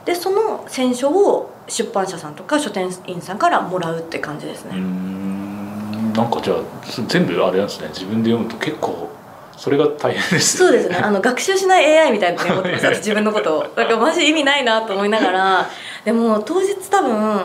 [0.00, 4.72] うん、でその選書を出版社さんとか書店員さんからもらうって感じですね。
[6.14, 6.56] なんかじゃあ
[7.06, 7.88] 全部あれなんですね。
[7.88, 9.09] 自分で読むと結構
[9.60, 10.96] それが大変です、そうですね。
[11.04, 13.66] あの学習しない AI みたいな思ってます自分のことを。
[13.76, 15.66] だからマジ意味ないなと思いながら
[16.02, 17.42] でも当日多分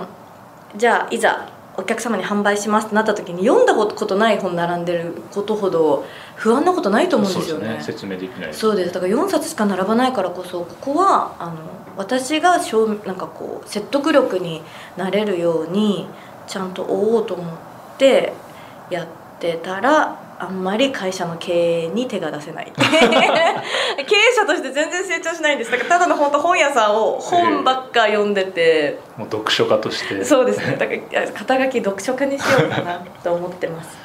[0.77, 6.05] じゃあいざお客様に販売しますってなった時に読んだことない本並んでることほど
[6.37, 7.67] 不安なことないと思うんですよね。
[7.67, 7.77] ね。
[7.81, 8.53] 説明できない。
[8.53, 8.93] そうです。
[8.93, 11.53] だから4冊しか並ばないからこそここはあの
[11.97, 14.61] 私がしょうなんかこう説得力に
[14.95, 16.07] なれるように
[16.47, 17.55] ちゃんと追おうと思っ
[17.97, 18.31] て
[18.89, 19.07] やっ
[19.41, 22.71] てたらあんまり会社の経営に手が出せない。
[22.75, 25.71] 経営者として全然成長しないんです。
[25.71, 30.23] だからただの本当本屋さんを本ばっか読んでて、もう読書家として。
[30.23, 30.75] そうですね。
[30.77, 33.97] だから肩書き読書家にしようかなと思ってます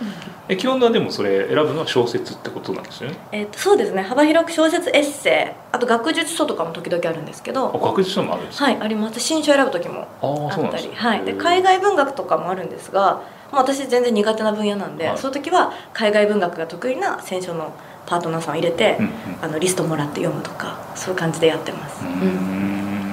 [0.53, 3.17] え基本はでもそれ選ぶのは小説ってことなんですよね？
[3.31, 4.03] えっ、とそうですね。
[4.03, 7.69] 幅広く小説エッセイあと学術書とかも時々あるんですけど。
[7.71, 8.65] 学術書もあるんですか？
[8.65, 9.21] はいあります。
[9.21, 10.91] 新書選ぶ時もあったり。
[10.93, 11.25] はい。
[11.25, 17.73] で海外文学とかもあるんですがまあ、私全然苦手な分野なんで、はい、その時は海外文学が得意な選書の
[18.07, 22.05] パートナーさんを入れて、うんうん、あのリストもらって読むとかそういう感じでやってます。
[22.05, 23.13] うん、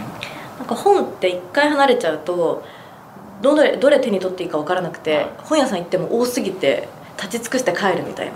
[0.59, 2.63] なんか本って一回離れちゃうと
[3.41, 8.33] どれどれ手に取っていいか分からなくて、はい、本屋さん行っても多すぎて立ち尽くして帰るみたいな。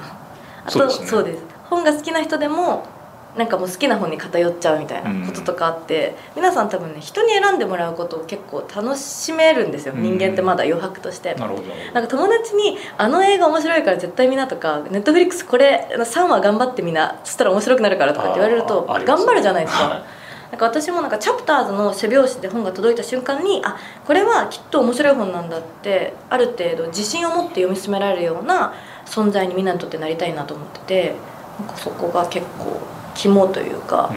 [0.66, 2.86] あとそうです、ね、本が好きな人でも
[3.38, 11.34] なんかもう好きな本に偏っちゃうみたいなこととかあって、うん、皆さん多分ね人に選んでもらうことを結構楽しめるんですよ、うん、人間ってまだ余白として。
[11.36, 11.64] なるほど。
[11.94, 20.04] なんか友達に「あの映画面白いから絶対見な」とか「ネットフリックスこれ3話頑張ってみなそしたら面白くなるから」とかって言われると頑張るじゃないですか。
[20.52, 28.74] なんか私もなんかチャプターズの背表紙で本が届いた瞬間にあこれはきっと面白い本なんだってある程度自信を持って読み進められるような
[29.06, 31.16] 存在にみんなにとってなりたいなと思ってて
[31.58, 32.80] なんかそこが結構
[33.16, 34.14] 肝というか、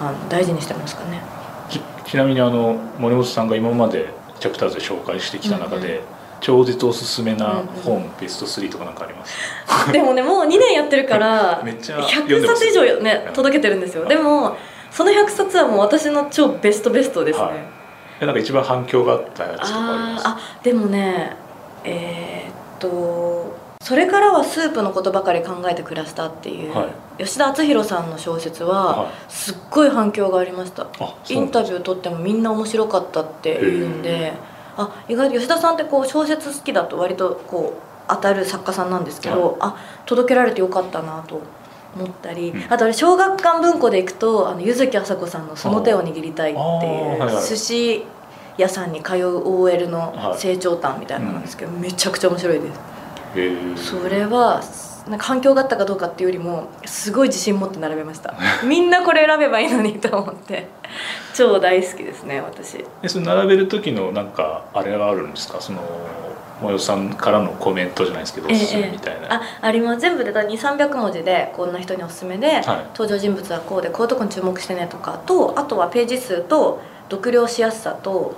[0.00, 1.22] うん、あの大事にしてますかね。
[1.70, 1.80] ち
[2.10, 6.16] ちなみにあの森本さんが今までチャプターズで紹介してきた中で、うんうん。
[6.40, 9.92] 超絶おすすめな本、うんうん、ベスト3とかなんかあります？
[9.92, 14.04] でもねもう2年やってるから めっちゃ100冊以上ね届けてるんですよ。
[14.04, 14.56] でも
[14.96, 17.52] その100冊はもう私の超ベストベストですね、は
[18.22, 20.26] い、なんか一番反響があったやつとかあります？
[20.26, 21.36] あでもね
[21.84, 34.32] えー、っとそれからはスープのことばかり考えて暮らしたっていう、はい、吉田篤弘さんの小説はすっごい反響がありました、はい、インタビュー取ってもみんな面白かったって言うんで
[34.78, 41.42] あ意外と吉田さんってこう小説好きだと割とこう当たる作家さんなんですけど、はい、あ届けられてよかったなと
[41.96, 48.06] 思ったり、うん、あとあれ小学館文庫で行くとあの柚木麻子さんの「その手を握りたい」っていう寿司
[48.58, 52.68] 屋さんに通う OL の成長譚みたいなのなんですけど、めちゃくちゃ面白いで
[53.76, 53.90] す。
[53.90, 54.62] それは
[55.08, 58.34] なんか反響があったかどうかっていうよりもすごい自信持って並べました。
[58.64, 60.68] みんなこれ選べばいいのにと思って
[61.34, 62.84] 超大好きですね私。
[63.02, 65.60] えその並べる時のなんかあれがあるんですか？
[65.60, 65.80] その
[66.60, 70.00] もよさんからのコメントじゃないですけどおすすめみたいな、ええ、ああります。
[70.00, 72.62] 全部で2300文字でこんな人におすすめで、はい、
[72.96, 78.34] 登場人物はこうでこういうとこに注目してねとかとあとはページ数と読了しやすさと,、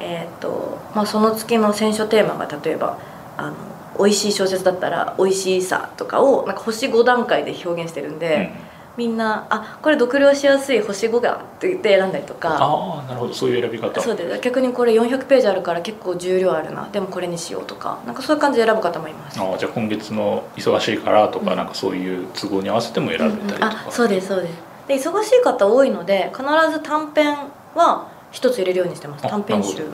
[0.00, 2.98] えーとまあ、その月の選書テーマが例えば
[3.36, 3.56] あの
[3.98, 12.58] 美味しい小説だったら美味しさとかをなんか星5段階で表現してるんで、うんみんなあこれ読了しやすい星5がって言って選んだりとか。
[12.60, 13.34] ああなるほど。
[13.34, 14.00] そういう選び方。
[14.00, 14.40] そうです。
[14.40, 16.88] 逆にこれ400ページあるから結構重量あるな。
[16.92, 17.98] でもこれにしようとか。
[18.06, 19.40] なんかそういう感じで選ぶ方もいます。
[19.40, 23.72] あじゃあ今月の忙しいからとか、うん、なんかそういう都合に合わせても選べたりとか、うん。
[23.72, 24.54] うん、あそうですそうです。
[24.88, 27.36] で忙しい方多いので必ず短編
[27.74, 29.22] は一つ入れるようにしてます。
[29.22, 29.92] 短編集、うん、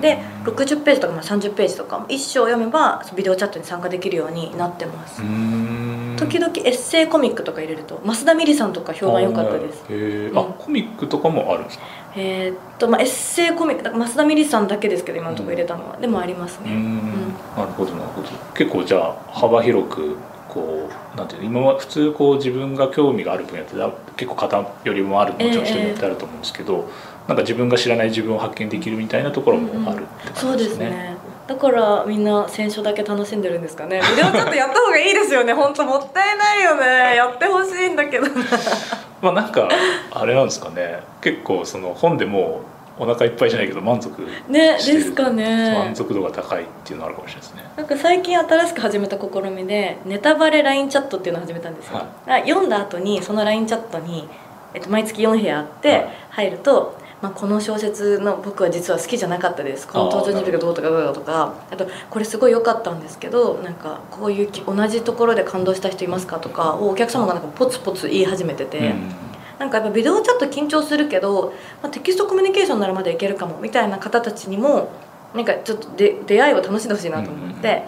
[0.00, 5.22] で60ページとか30ページとか一章読めばビデオチャットに参加できるようになってます。
[5.22, 6.16] うん。
[6.18, 9.84] 時々エッセイコミックとか入れると増田美里さんとか評判良かったです。
[9.92, 11.84] うん、あコミックとかもあるんですか？
[12.16, 18.28] えー、っとまあエッセイコミック増田美里さんだけですけど今のところ入れたのは、うん、でもありますね、うん、なるほどなるほど。
[18.54, 20.16] 結構じゃあ幅広く
[20.48, 23.76] こうなんていう今は普通こう自分が興味がある分野って
[24.16, 26.82] 結構偏りもあるもちろん人によってあると思うんですけど、えー、
[27.30, 31.16] なんか自分が知らない自分を発見できるみたいなところもあるって感じですね、そうですね。
[31.46, 34.00] だからみんな選書だけ楽しんでるんですかね。
[34.00, 35.52] ビデオチャットやった方がいいですよね。
[35.52, 37.14] 本当もったいないよね。
[37.14, 38.26] やってほしいんだけど
[39.22, 39.68] まあなんか
[40.10, 41.04] あれなんですかね。
[41.20, 42.62] 結構その本でも
[42.98, 45.72] お腹いっぱいじゃないけど満足ねですかね。
[45.72, 47.62] 満足度が高いっていうのあるかもしれないですね。
[47.76, 54.28] なんか最近新しく始めた試みでネタバレ LINE チャットっていうのを始めたんですよ、はい、読んだ後にその LINE チャットに、
[54.74, 59.86] えっと、毎月4部屋あって入ると、まあ、この小説の僕は実は好きじゃなかったです。
[59.86, 61.54] この登場人物がどうとかどうだとか。
[61.70, 68.78] あとこれすごい良かったんですけどなんかこういう同じところで感動した人いますかとかをお客様がなんかポツポツ言い始めてて。
[68.78, 69.12] うん。
[69.58, 71.52] なんかやっぱビデオチャット緊張するけど、
[71.82, 74.88] まあ、テキストコミュニケーションならまだいけるかもみたいな方たちにも
[75.34, 77.84] なんかちょっとで出会いを楽しんでほしいなと思って、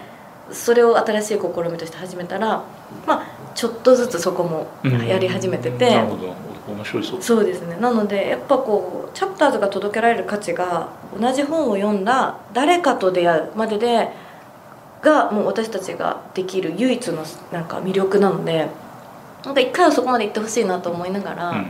[0.51, 1.39] それを新しい試
[1.71, 2.63] みとして始めたら
[3.07, 6.35] まあちょっとずつそこもやり始めてて、なるほど
[6.67, 7.21] 面白いそう。
[7.21, 7.77] そうですね。
[7.79, 14.09] なのでやっぱこうチャプターズが届けられる価値が同じ本を読んだ誰かと出会うまでで
[15.01, 18.69] がもう私たちができる唯一のなんか魅力なので
[19.43, 21.67] なんか一回はそこまで行ってほしいなと思いながら、うん、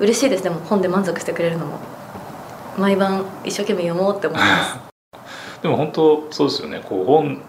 [0.00, 1.78] 嬉しいですでも本で満足してくれるのも。
[2.76, 4.78] 毎晩一生懸命読もうって思います。
[5.62, 6.82] でも本当そうですよね。
[6.84, 7.40] こう本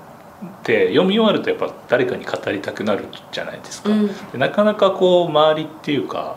[0.45, 6.35] って読み終わるとやっぱ誰かに語りたくなるじゃないですか、うん、でなかなかこう周りっていうか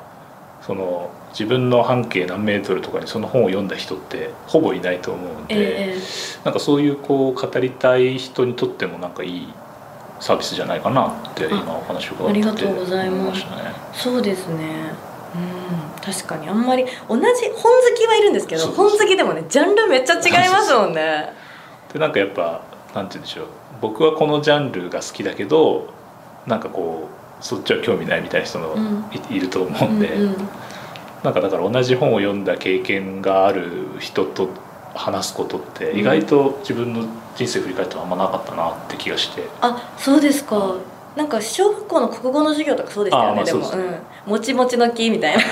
[0.68, 9.48] その自分の半径何メートルとかにその本を読んだ人ってほぼいないと思うんで、えー、なんかそういうこう語りたい人にとってもなんかいい
[10.20, 13.46] サービスじゃないかなって今お話を伺って、ね、ありがとうございます。
[13.94, 14.92] そうですね。
[15.34, 15.38] う
[15.98, 16.02] ん。
[16.02, 21.32] 確かにあんまり同じ本好きはいるんですけど本好きでもねジャンルめっちゃ違いますもんね。
[21.94, 22.60] でなんかやっぱ
[22.94, 23.46] なんて言うんでしょう。
[23.80, 25.88] 僕はこのジャンルが好きだけど
[26.46, 28.74] なんかこうそっちは興味ないみたいな人も
[29.30, 30.48] い,、いると思うんで、うんうん、
[31.22, 34.48] なんかだから同じ本を読んだ経験がある人と
[34.94, 37.04] 話すことって意外と自分の
[37.36, 40.76] 人生振り返ってあんまなかったなって気がして、あそうですか。
[41.14, 43.66] なんか小学校の国語の授業とかそうでしたよねでも、ね、
[44.26, 45.42] うん、もちもちの木みたいな。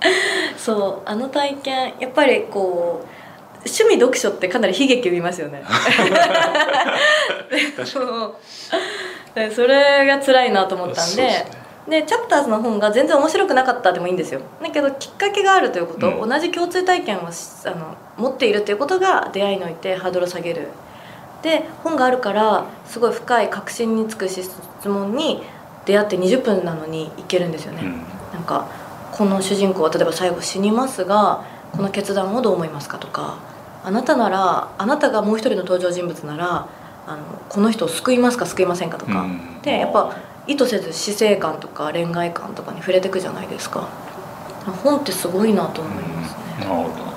[0.56, 3.06] そうあの体験やっぱりこう
[3.66, 5.62] 趣味読書ってかなり悲劇を見ますよね
[9.54, 11.46] それが辛いなと思ったんで、ね、
[11.88, 14.40] でチャプターズの本が全然面白くなかったでもいいんですよ。
[14.62, 20.68] だけどきっかけがあるということ、うん、同じ共通体験をあの持っているということが出会いにおいてハードルを下げる。
[21.42, 24.50] で本があるからすごい深い確信につく質
[24.84, 25.42] 問に
[25.86, 27.92] 出会って20分なのにいけるんですよね、うん、
[28.32, 28.68] なんか
[29.12, 33.38] この主人公は例えば最後死にますがこの決断をどう思いますかとか
[33.84, 36.68] あなたならあなたがもう一人の登場人物なら
[37.08, 40.14] あのこの人を救いますか救いませんかとか、うん、でやっぱ
[40.46, 43.88] 意図せず死生観とか恋愛観とかに触れていくじゃないですか。
[44.84, 47.10] 本ってすごいなと思いますね、うん、なるほど、うん、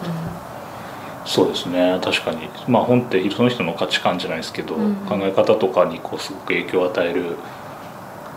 [1.25, 1.99] そうですね。
[2.01, 2.47] 確かに。
[2.69, 7.35] まあ本ってその人の価値観じゃないですけど、うん、考え方とかにこうすごく影響を与える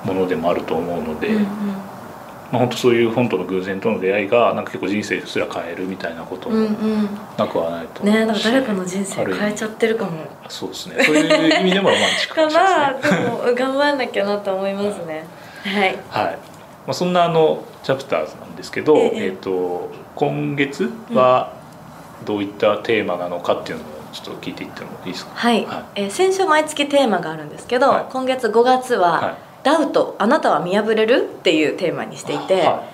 [0.05, 1.84] ものでもあると思うので、うんうん
[2.53, 6.69] まあ、本当そういう本との偶然との出会いがなんか結構人生すら変えるみたいなことも
[7.37, 10.11] なくはないと思う、うんうん、ねなんか誰かの人生変えちゃってるかも。
[10.49, 11.03] そうですね。
[11.05, 12.91] そういう意味でもロマンチックかもしれな。
[12.91, 15.25] いですねでも頑張んなきゃなと思いますね。
[15.65, 16.39] はい、はい。
[16.87, 19.11] まあ、そんなあのチャプターズなんですけど、ええ。
[19.15, 21.53] えーと今月は
[22.25, 25.33] どういったテーマなのかっていうのをちょっと聞いていってもいいですか？
[25.35, 29.35] はい、はい、えー、先週毎月テーマがあるんですけど、はい、今月5月は、はい
[29.65, 31.29] ダウトあなたは見破れる？
[31.29, 32.85] っていうテーマにしていて、は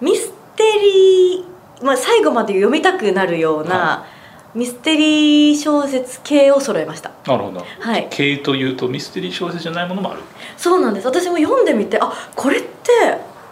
[0.00, 4.06] い、ミステリー、まあ、最後まで読みたくなるような、は
[4.54, 7.10] い、ミステリー小説系を揃えました。
[7.26, 10.22] なるほど、はい、系というとミステリー小説じゃないものもある。
[10.56, 11.06] そうなんです。
[11.06, 12.68] 私も読んでみてあこれって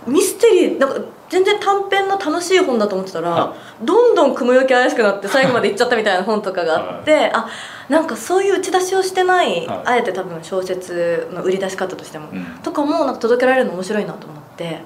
[0.07, 7.49] ミステリーなんか全然短編の楽しい本だと思ってたら、はい、どんどん雲行き怪しくなって最後まで行っちゃったみたいな本とかがあって、はい、あ
[7.89, 14.81] なんかそういう打ち出しをしてない、はい、あえて多分小説の売り出し方としても、うん、とかもなんか届けられるの面白いなと思って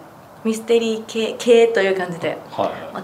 [0.44, 2.36] ミステリー系系という感じで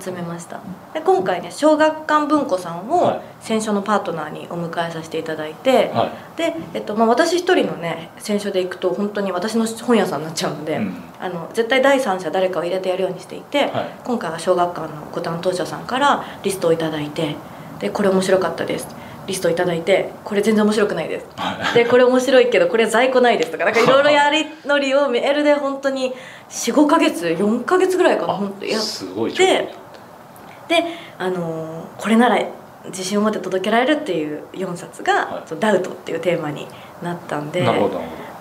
[0.02, 0.60] 集めました、
[0.92, 17.36] で今回ね小学館文庫さんを選書のパートナーにお迎えさせていただいて、はい、で、えっとまあ、私一人のね選書で行くと本当に私の本屋さんになっちゃうので、うん、あの絶対第三者誰かを入れてやるようにしていて、はい、今回は小学館のご担当者さんからリストを頂いて
[17.78, 18.88] でこれ面白かったです
[19.28, 21.26] リスト頂いてこれ全然面白くないです。
[21.74, 26.12] でこれ面白いけどこれ在庫ないですとかなんかいろいろやり取りをメールで本当に
[26.48, 28.82] 45か月4か月ぐらいかな本当やっ
[29.36, 29.74] て
[30.68, 30.84] で
[31.18, 32.42] あのこれなら
[32.86, 36.66] 自信を持って届けられるっていう4冊が「はい、ダウト」っていうテーマに
[37.02, 37.66] なったんで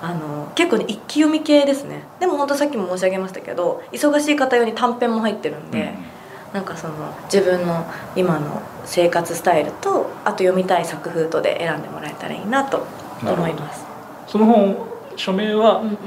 [0.01, 2.03] あの結構ね一気読み系ですね。
[2.19, 5.79] でも本当さっきも申し上げましたけど忙しい方用に短編も入ってるんで。
[5.79, 6.17] うん。
[6.53, 6.93] なんかその
[7.25, 7.85] 自分の
[8.15, 12.87] 今の生活スタイルとあと読みたい作風とで選んでもらえたらいいなと
[13.21, 13.85] 思います。
[14.27, 14.77] その本
[15.15, 15.97] 署名は、うんうん、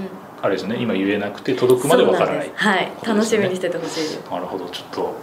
[0.42, 2.90] あれですね今言えなくて届くまでわからない、ね、はい。
[3.06, 4.30] 楽しみにしててほしいです。
[4.30, 4.68] なるほど。
[4.70, 5.14] ちょっと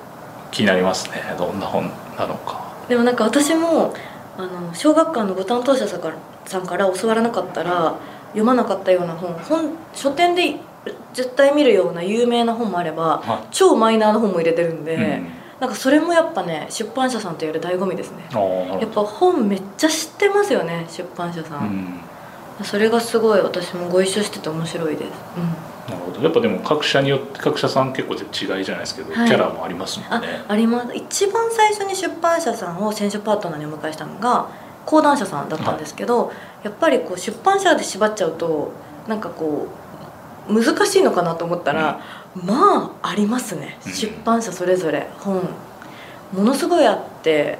[0.51, 1.21] 気になりますね。
[1.37, 2.61] どんな本なのか。
[2.87, 3.93] でもなんか私も
[4.37, 7.95] あの小学館のご担当者さんからさんから教わらなかったら
[8.29, 10.57] 読まなかったような本本書店で
[11.13, 15.27] 絶対見るような有名な本もあれば、はい、超マイナーな本も入れてるんで、うん、
[15.59, 18.27] なんかそれもやっぱね出版社さんとやる醍醐味ですね。
[18.31, 22.01] やっぱ本めっちゃ知ってますよね出版社さん、
[22.59, 26.21] うん、それがすごい私もご一緒してて面白いです、うん、なるほど。
[26.21, 30.43] やっぱでも各社によって各社さん結構違いじゃないですけど、はい、キャラもありますもんね。
[30.47, 30.93] ああります。
[30.93, 34.49] 一番最初に出版社さんを選書パートナーにお迎えしたのが
[34.85, 36.35] 講談社さんだったんですけど、はい、
[36.65, 38.71] やっぱりこう出版社で縛っちゃうと
[39.07, 39.67] なんかこ
[40.47, 41.97] う難しいのかなと思ったら、うん、
[42.45, 45.07] まあありますね、出版社それぞれ。
[45.19, 45.41] 本。
[46.33, 47.57] ものすごいあって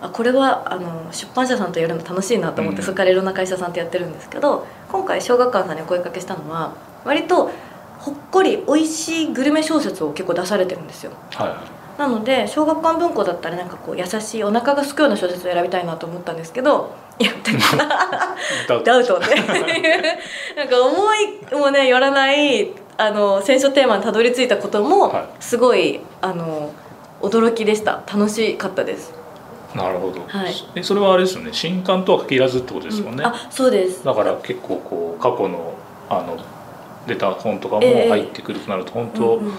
[0.00, 7.50] あこれはあの出版社さんとやるの楽しいなと思って、そこからいろんな会社さんとやってるんですけど今回小学館さんにお声かけしたのは割と
[7.98, 11.12] ほっこり美味しいグルメ小説を結構出されてるんですよ。
[11.32, 11.48] は
[11.96, 12.00] い。
[12.00, 17.32] なので小学館文庫だったらなんかこう優しいお腹がすくような小説を選びたいなと思ったんですけどいや
[18.66, 19.18] ダウト。
[19.18, 19.34] って
[20.56, 26.72] なんか思いもね寄らないあの選書テーマにたどり着いたこともすごい、はい、あの
[27.20, 28.02] 驚きでした。
[28.06, 29.12] 楽しかったです。
[29.74, 31.50] なるほど、はい、えそれはあれですよね。
[31.52, 34.04] 新刊とは限らずってことですもんね、うん、あそうです。
[34.04, 35.74] だから結構こう過去の
[36.08, 36.36] あの
[37.06, 39.52] 出た本とかも入ってくるとなると、えー、本当、うんうん。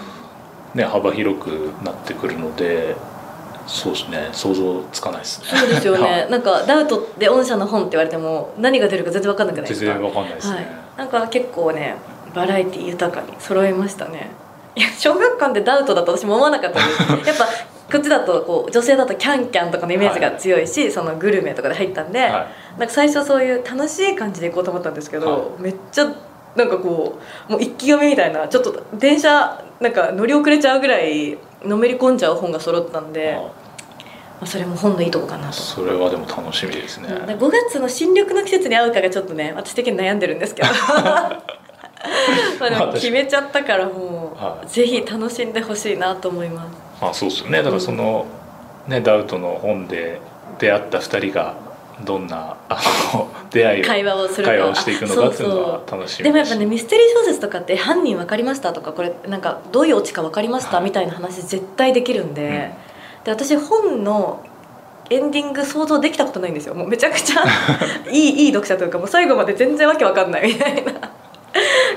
[0.74, 2.94] ね、幅広くなってくるので
[3.66, 4.28] そうですね。
[4.32, 5.58] 想像つかないですね。
[5.58, 6.26] そうですよね。
[6.30, 9.86] なんかダウトで御社の本って言われても何が出るか全然分かんなくないですか？
[9.92, 10.66] 全然分かんないですね、はい、
[10.98, 11.96] なんか結構ね
[12.34, 14.30] バラエティ豊かに揃いましたね。
[14.74, 17.28] いや小学館でダウトだと私も思わなかったです。
[17.28, 17.46] やっぱ
[17.92, 22.30] こっちだとこう女性だとキャンキャンとかのイメージが強いし、はい、そのグルメとかで入ったんで、はい、
[22.78, 26.10] なんか最初そういう楽しい感じで行こうと思ったんですけど、はい、めっちゃ
[26.56, 27.18] なんかこ
[27.48, 33.38] うもう一気読みみたいなちょっと電車なんか乗り遅れちゃうぐらいのめり込んじゃう本が揃ったんで。
[34.40, 35.52] まあ、それも本のいいとこかなと。
[35.52, 37.06] それはでも楽しみですね。
[37.08, 40.68] 5月の新緑の季節に合うかがちょっとね私的に悩んでるんですけど
[42.60, 46.68] まあでも決めちゃったからもう、はい、ぜひ楽しんでほしいなと思います。
[47.00, 47.62] まあそうですよね。
[47.62, 48.26] だからその、
[48.88, 50.20] ねダウトの本で
[50.58, 51.54] 出会った2人が
[52.04, 52.80] どんなあ
[53.14, 62.42] の 出会い会話をする会話をしていくのかっていうのは楽しみでもやっぱねミステリー小説とかって犯人分かりましたとかこれなんかどういうオチか分かりました、はい、みたいな話絶対できるんで。
[62.42, 62.72] うん、で
[63.26, 64.44] 私本の
[65.10, 66.74] エンディング想像できたことないんですよ。
[66.74, 67.42] もうめちゃくちゃ
[68.10, 70.92] いいいい読者というかもう最後まで全然わけわかんないみたいな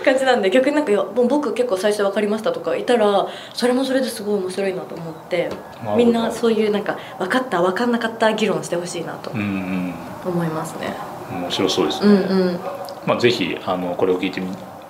[0.06, 5.50] 感じなんで逆になんかいやもう僕結構最初分かりましたとかいたらそれもそれですごい面白いなと思って
[5.98, 10.96] みんなそういうなんか分かった分かんなかった議論してほしいなと思いますね。
[11.32, 12.60] 面白そうですね、うんうん、
[13.08, 14.40] まあ、ぜひあのこれを聞いて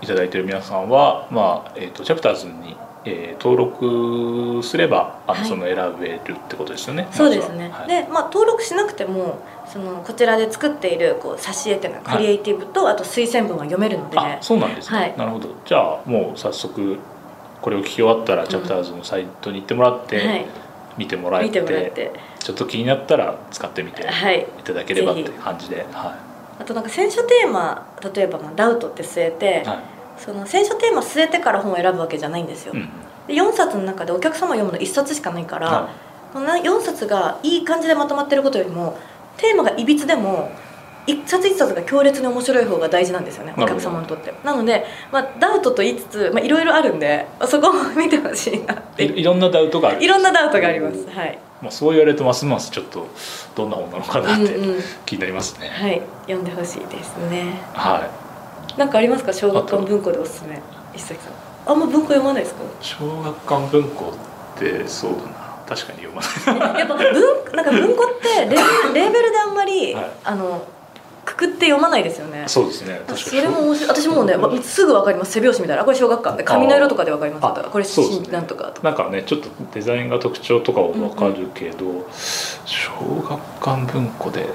[0.01, 7.07] いただいている皆さんは、まあえーと、チャプターズにえー、登録すればあの、はい、その選べるってことですよね。
[7.11, 7.69] そうですね。
[7.69, 9.45] はい、で、まあ登録しなくても
[9.75, 14.17] そのこちらで作っているこう挿絵っていうのはクリエイティブと、はい、あと推薦文は読めるので。
[14.39, 15.49] そうなんですね、はい、なるほど。
[15.65, 16.97] じゃあもう早速
[17.61, 20.45] これを聞き終わったら、チャプターズのサイトに行ってもらって、はい、
[20.97, 24.63] 見てもらって、ちょっと気になったら使ってみてい。
[24.63, 25.77] ただければって感じで。
[25.77, 25.87] はい。
[26.61, 29.63] あとなんか選書テーマ例えばまあダウトって据えて。
[29.67, 29.79] はい。
[30.17, 32.89] その選書テーマ据えてから本を選ぶわけじゃないんですよ、うん、
[33.27, 35.89] で4冊の中でお客様読むの1冊しかないから、
[36.31, 38.97] この4冊がいい感じでまとまってることよりも
[39.37, 40.51] テーマがいびつでも
[41.07, 44.33] 一冊一冊が強烈に面白い方が大事なんですよねお客様にとって。
[44.43, 50.03] なので、まあ、ダウトと言いつついろいろあるんでそこも見てほしいないろんなダウトがある。
[50.03, 51.07] いろんなダウトがあります。
[51.09, 51.37] はい。
[51.61, 53.07] まあ、そう言われるとますますちょっと
[53.55, 54.59] どんな本なのかなって
[55.05, 56.01] 気になりますね、うんうん、はい。
[56.23, 57.61] 読んでほしいですね。
[57.73, 58.09] は
[58.75, 58.79] い。
[58.79, 59.31] なんかありますか？
[59.31, 60.59] 小学館文庫でおすすめ。
[60.95, 61.33] 石崎さん
[61.67, 62.61] あんま文庫読まないですか？
[62.81, 64.13] 小学館文庫
[64.55, 66.21] ってそうだな確かに読ま
[66.71, 66.79] ない。
[66.79, 68.55] やっぱ文なんか文庫ってレ
[69.05, 70.63] レベルであんまり、はい、あの
[71.25, 72.43] くくって読まないですよね。
[72.47, 73.89] そうですねそれも面白い。
[73.89, 75.31] 私もうね、すぐ分かります。
[75.31, 75.83] 背拍子みたいな。
[75.83, 76.37] これ小学館。
[76.37, 82.03] で紙の色とかで分かりますこれ新、ね、なんとかなんかねちょっとデザインが特徴とかは分かるけど、うんうん、
[82.65, 82.91] 小
[83.27, 84.47] 学館文庫で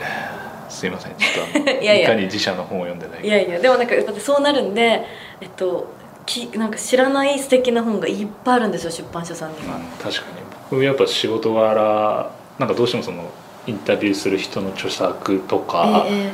[0.69, 1.15] すいません。
[1.17, 2.05] ちょっと いやいや。
[2.05, 3.59] いかに自社の本を読んでないいやいや。
[3.59, 5.05] でもなんかそうなるんで
[5.41, 5.87] えっと
[6.27, 10.41] きなんか知らない素敵な本がいっぱいあるんですよ出版社さんには、うん、確かに。
[10.45, 13.31] 僕やっぱ仕事柄なんかどうしてもその
[13.67, 16.31] インタビューする人の著作とか、えー、や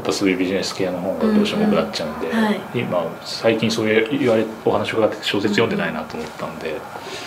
[0.00, 6.80] っぱそういうビジネス系の本がどうしても多くなっちゃうんで、うんうんはい、今最近そういう言われお話を伺って小説読んでないなと思ったんで、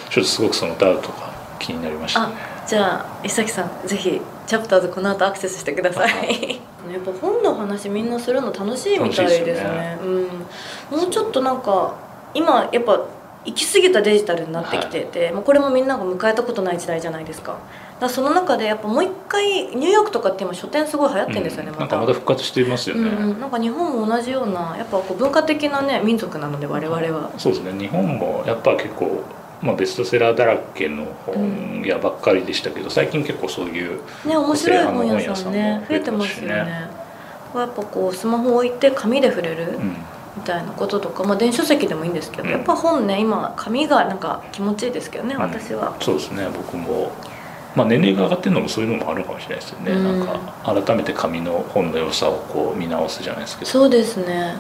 [0.10, 2.36] ちょっとすごくそのダウトが気になりましたね。
[2.68, 6.62] じゃあ石崎さんぜひチャプターズこの後アクセスしてください。
[6.92, 11.94] やっぱ本の話みんなするの楽しいみたいですね、ね、うん、もうちょっとなんか
[12.34, 13.00] 今やっぱ
[13.46, 17.58] 行き過ぎたデジタルになってきてて、はい、もうこれもみんなが迎えたことない時代じゃないですか。
[18.00, 21.98] だその中でやっぱもう一回ニューヨークとかって今書店すごい流行ってるんですよね、うん、また。
[22.00, 27.32] また復活していますよね、うん、なんか日本も同じようなやっぱこう文化的なね民族なので我々は。
[27.38, 27.80] そうですね。
[27.80, 29.24] 日本もやっぱ結構
[29.62, 36.90] まあ、ベストセラーだらけの本屋ばっかりでしたけど、最近結構そういうね面白い本屋さんね増えてますよね。
[37.56, 39.80] やっぱこうスマホを置いて紙で触れる、
[40.36, 45.96] みたいなこととか、まあ、電子書籍でもいいんですけど、うん、やっぱ本ね今紙がなんか気持ちいいですけどね、私は。
[46.00, 47.12] そうですね僕も。
[47.76, 53.72] まあ、年齢が上がってるのもそういうのもあるかもしれないですよね、うん、なんか改めて紙の本の良さをこう見直すじゃないですけど。
[53.72, 54.56] そうですね。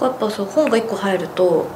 [0.00, 1.68] やっぱそう本が1個入ると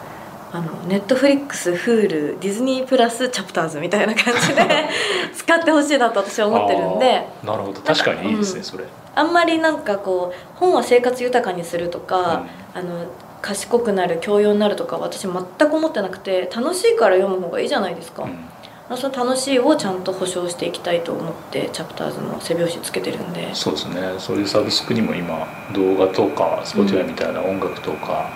[0.52, 4.88] あのネットフリックスフールディズニープラスチャプターズみたいな感じで
[5.34, 7.26] 使ってほしいなと私は思ってるんで。
[7.42, 7.80] なるほど。
[7.80, 8.84] 確かにいいですね、うん、それ
[9.14, 13.06] あんまりなんかこう本は生活豊かにするとか、うん、あの
[13.40, 23.54] 賢くなる教養になるとか私全く思ってなくて楽しいから読む方がいいじゃないですか、うん、その楽しいをちゃんと保証していきたいと思って Chapters の背表紙つけてるんで。
[23.54, 24.14] そうですね。
[24.18, 28.30] そういうサブスクにも今動画とかスポティファイみたいな音楽とか、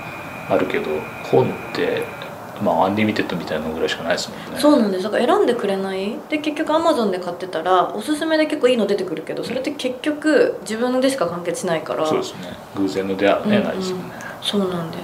[0.49, 0.91] あるけど
[1.31, 2.05] 本って
[2.63, 4.61] まあ Unlimited みたいなのぐらいしかないですもんね。
[4.61, 5.05] そうなんです。
[5.05, 6.17] だから選んでくれない。
[6.29, 12.07] で結局アマゾンで買ってたらおすすめで結構いいの出てくるけどそれって結局自分でしか完結しないから。
[12.07, 12.53] そうですね。
[12.77, 14.03] 偶然の出会いね、うんうん、ないですよね。
[14.43, 15.01] そうなんです。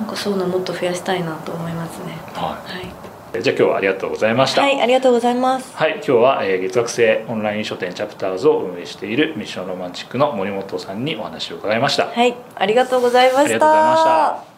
[0.00, 2.18] なんかそういうのもっと増やしたいなと思いますね。
[2.34, 3.42] はい、はい。
[3.42, 4.62] じゃあ今日はありがとうございました。
[4.62, 5.76] はい、ありがとうございます。
[5.76, 12.06] はい、今日は、えー、月額制オンライン書店チャプターズを運営しているミッションロマンチックの森本さんにお話を伺いました。
[12.06, 13.40] はい、ありがとうございました。
[13.40, 14.04] ありがとうございまし
[14.48, 14.53] た。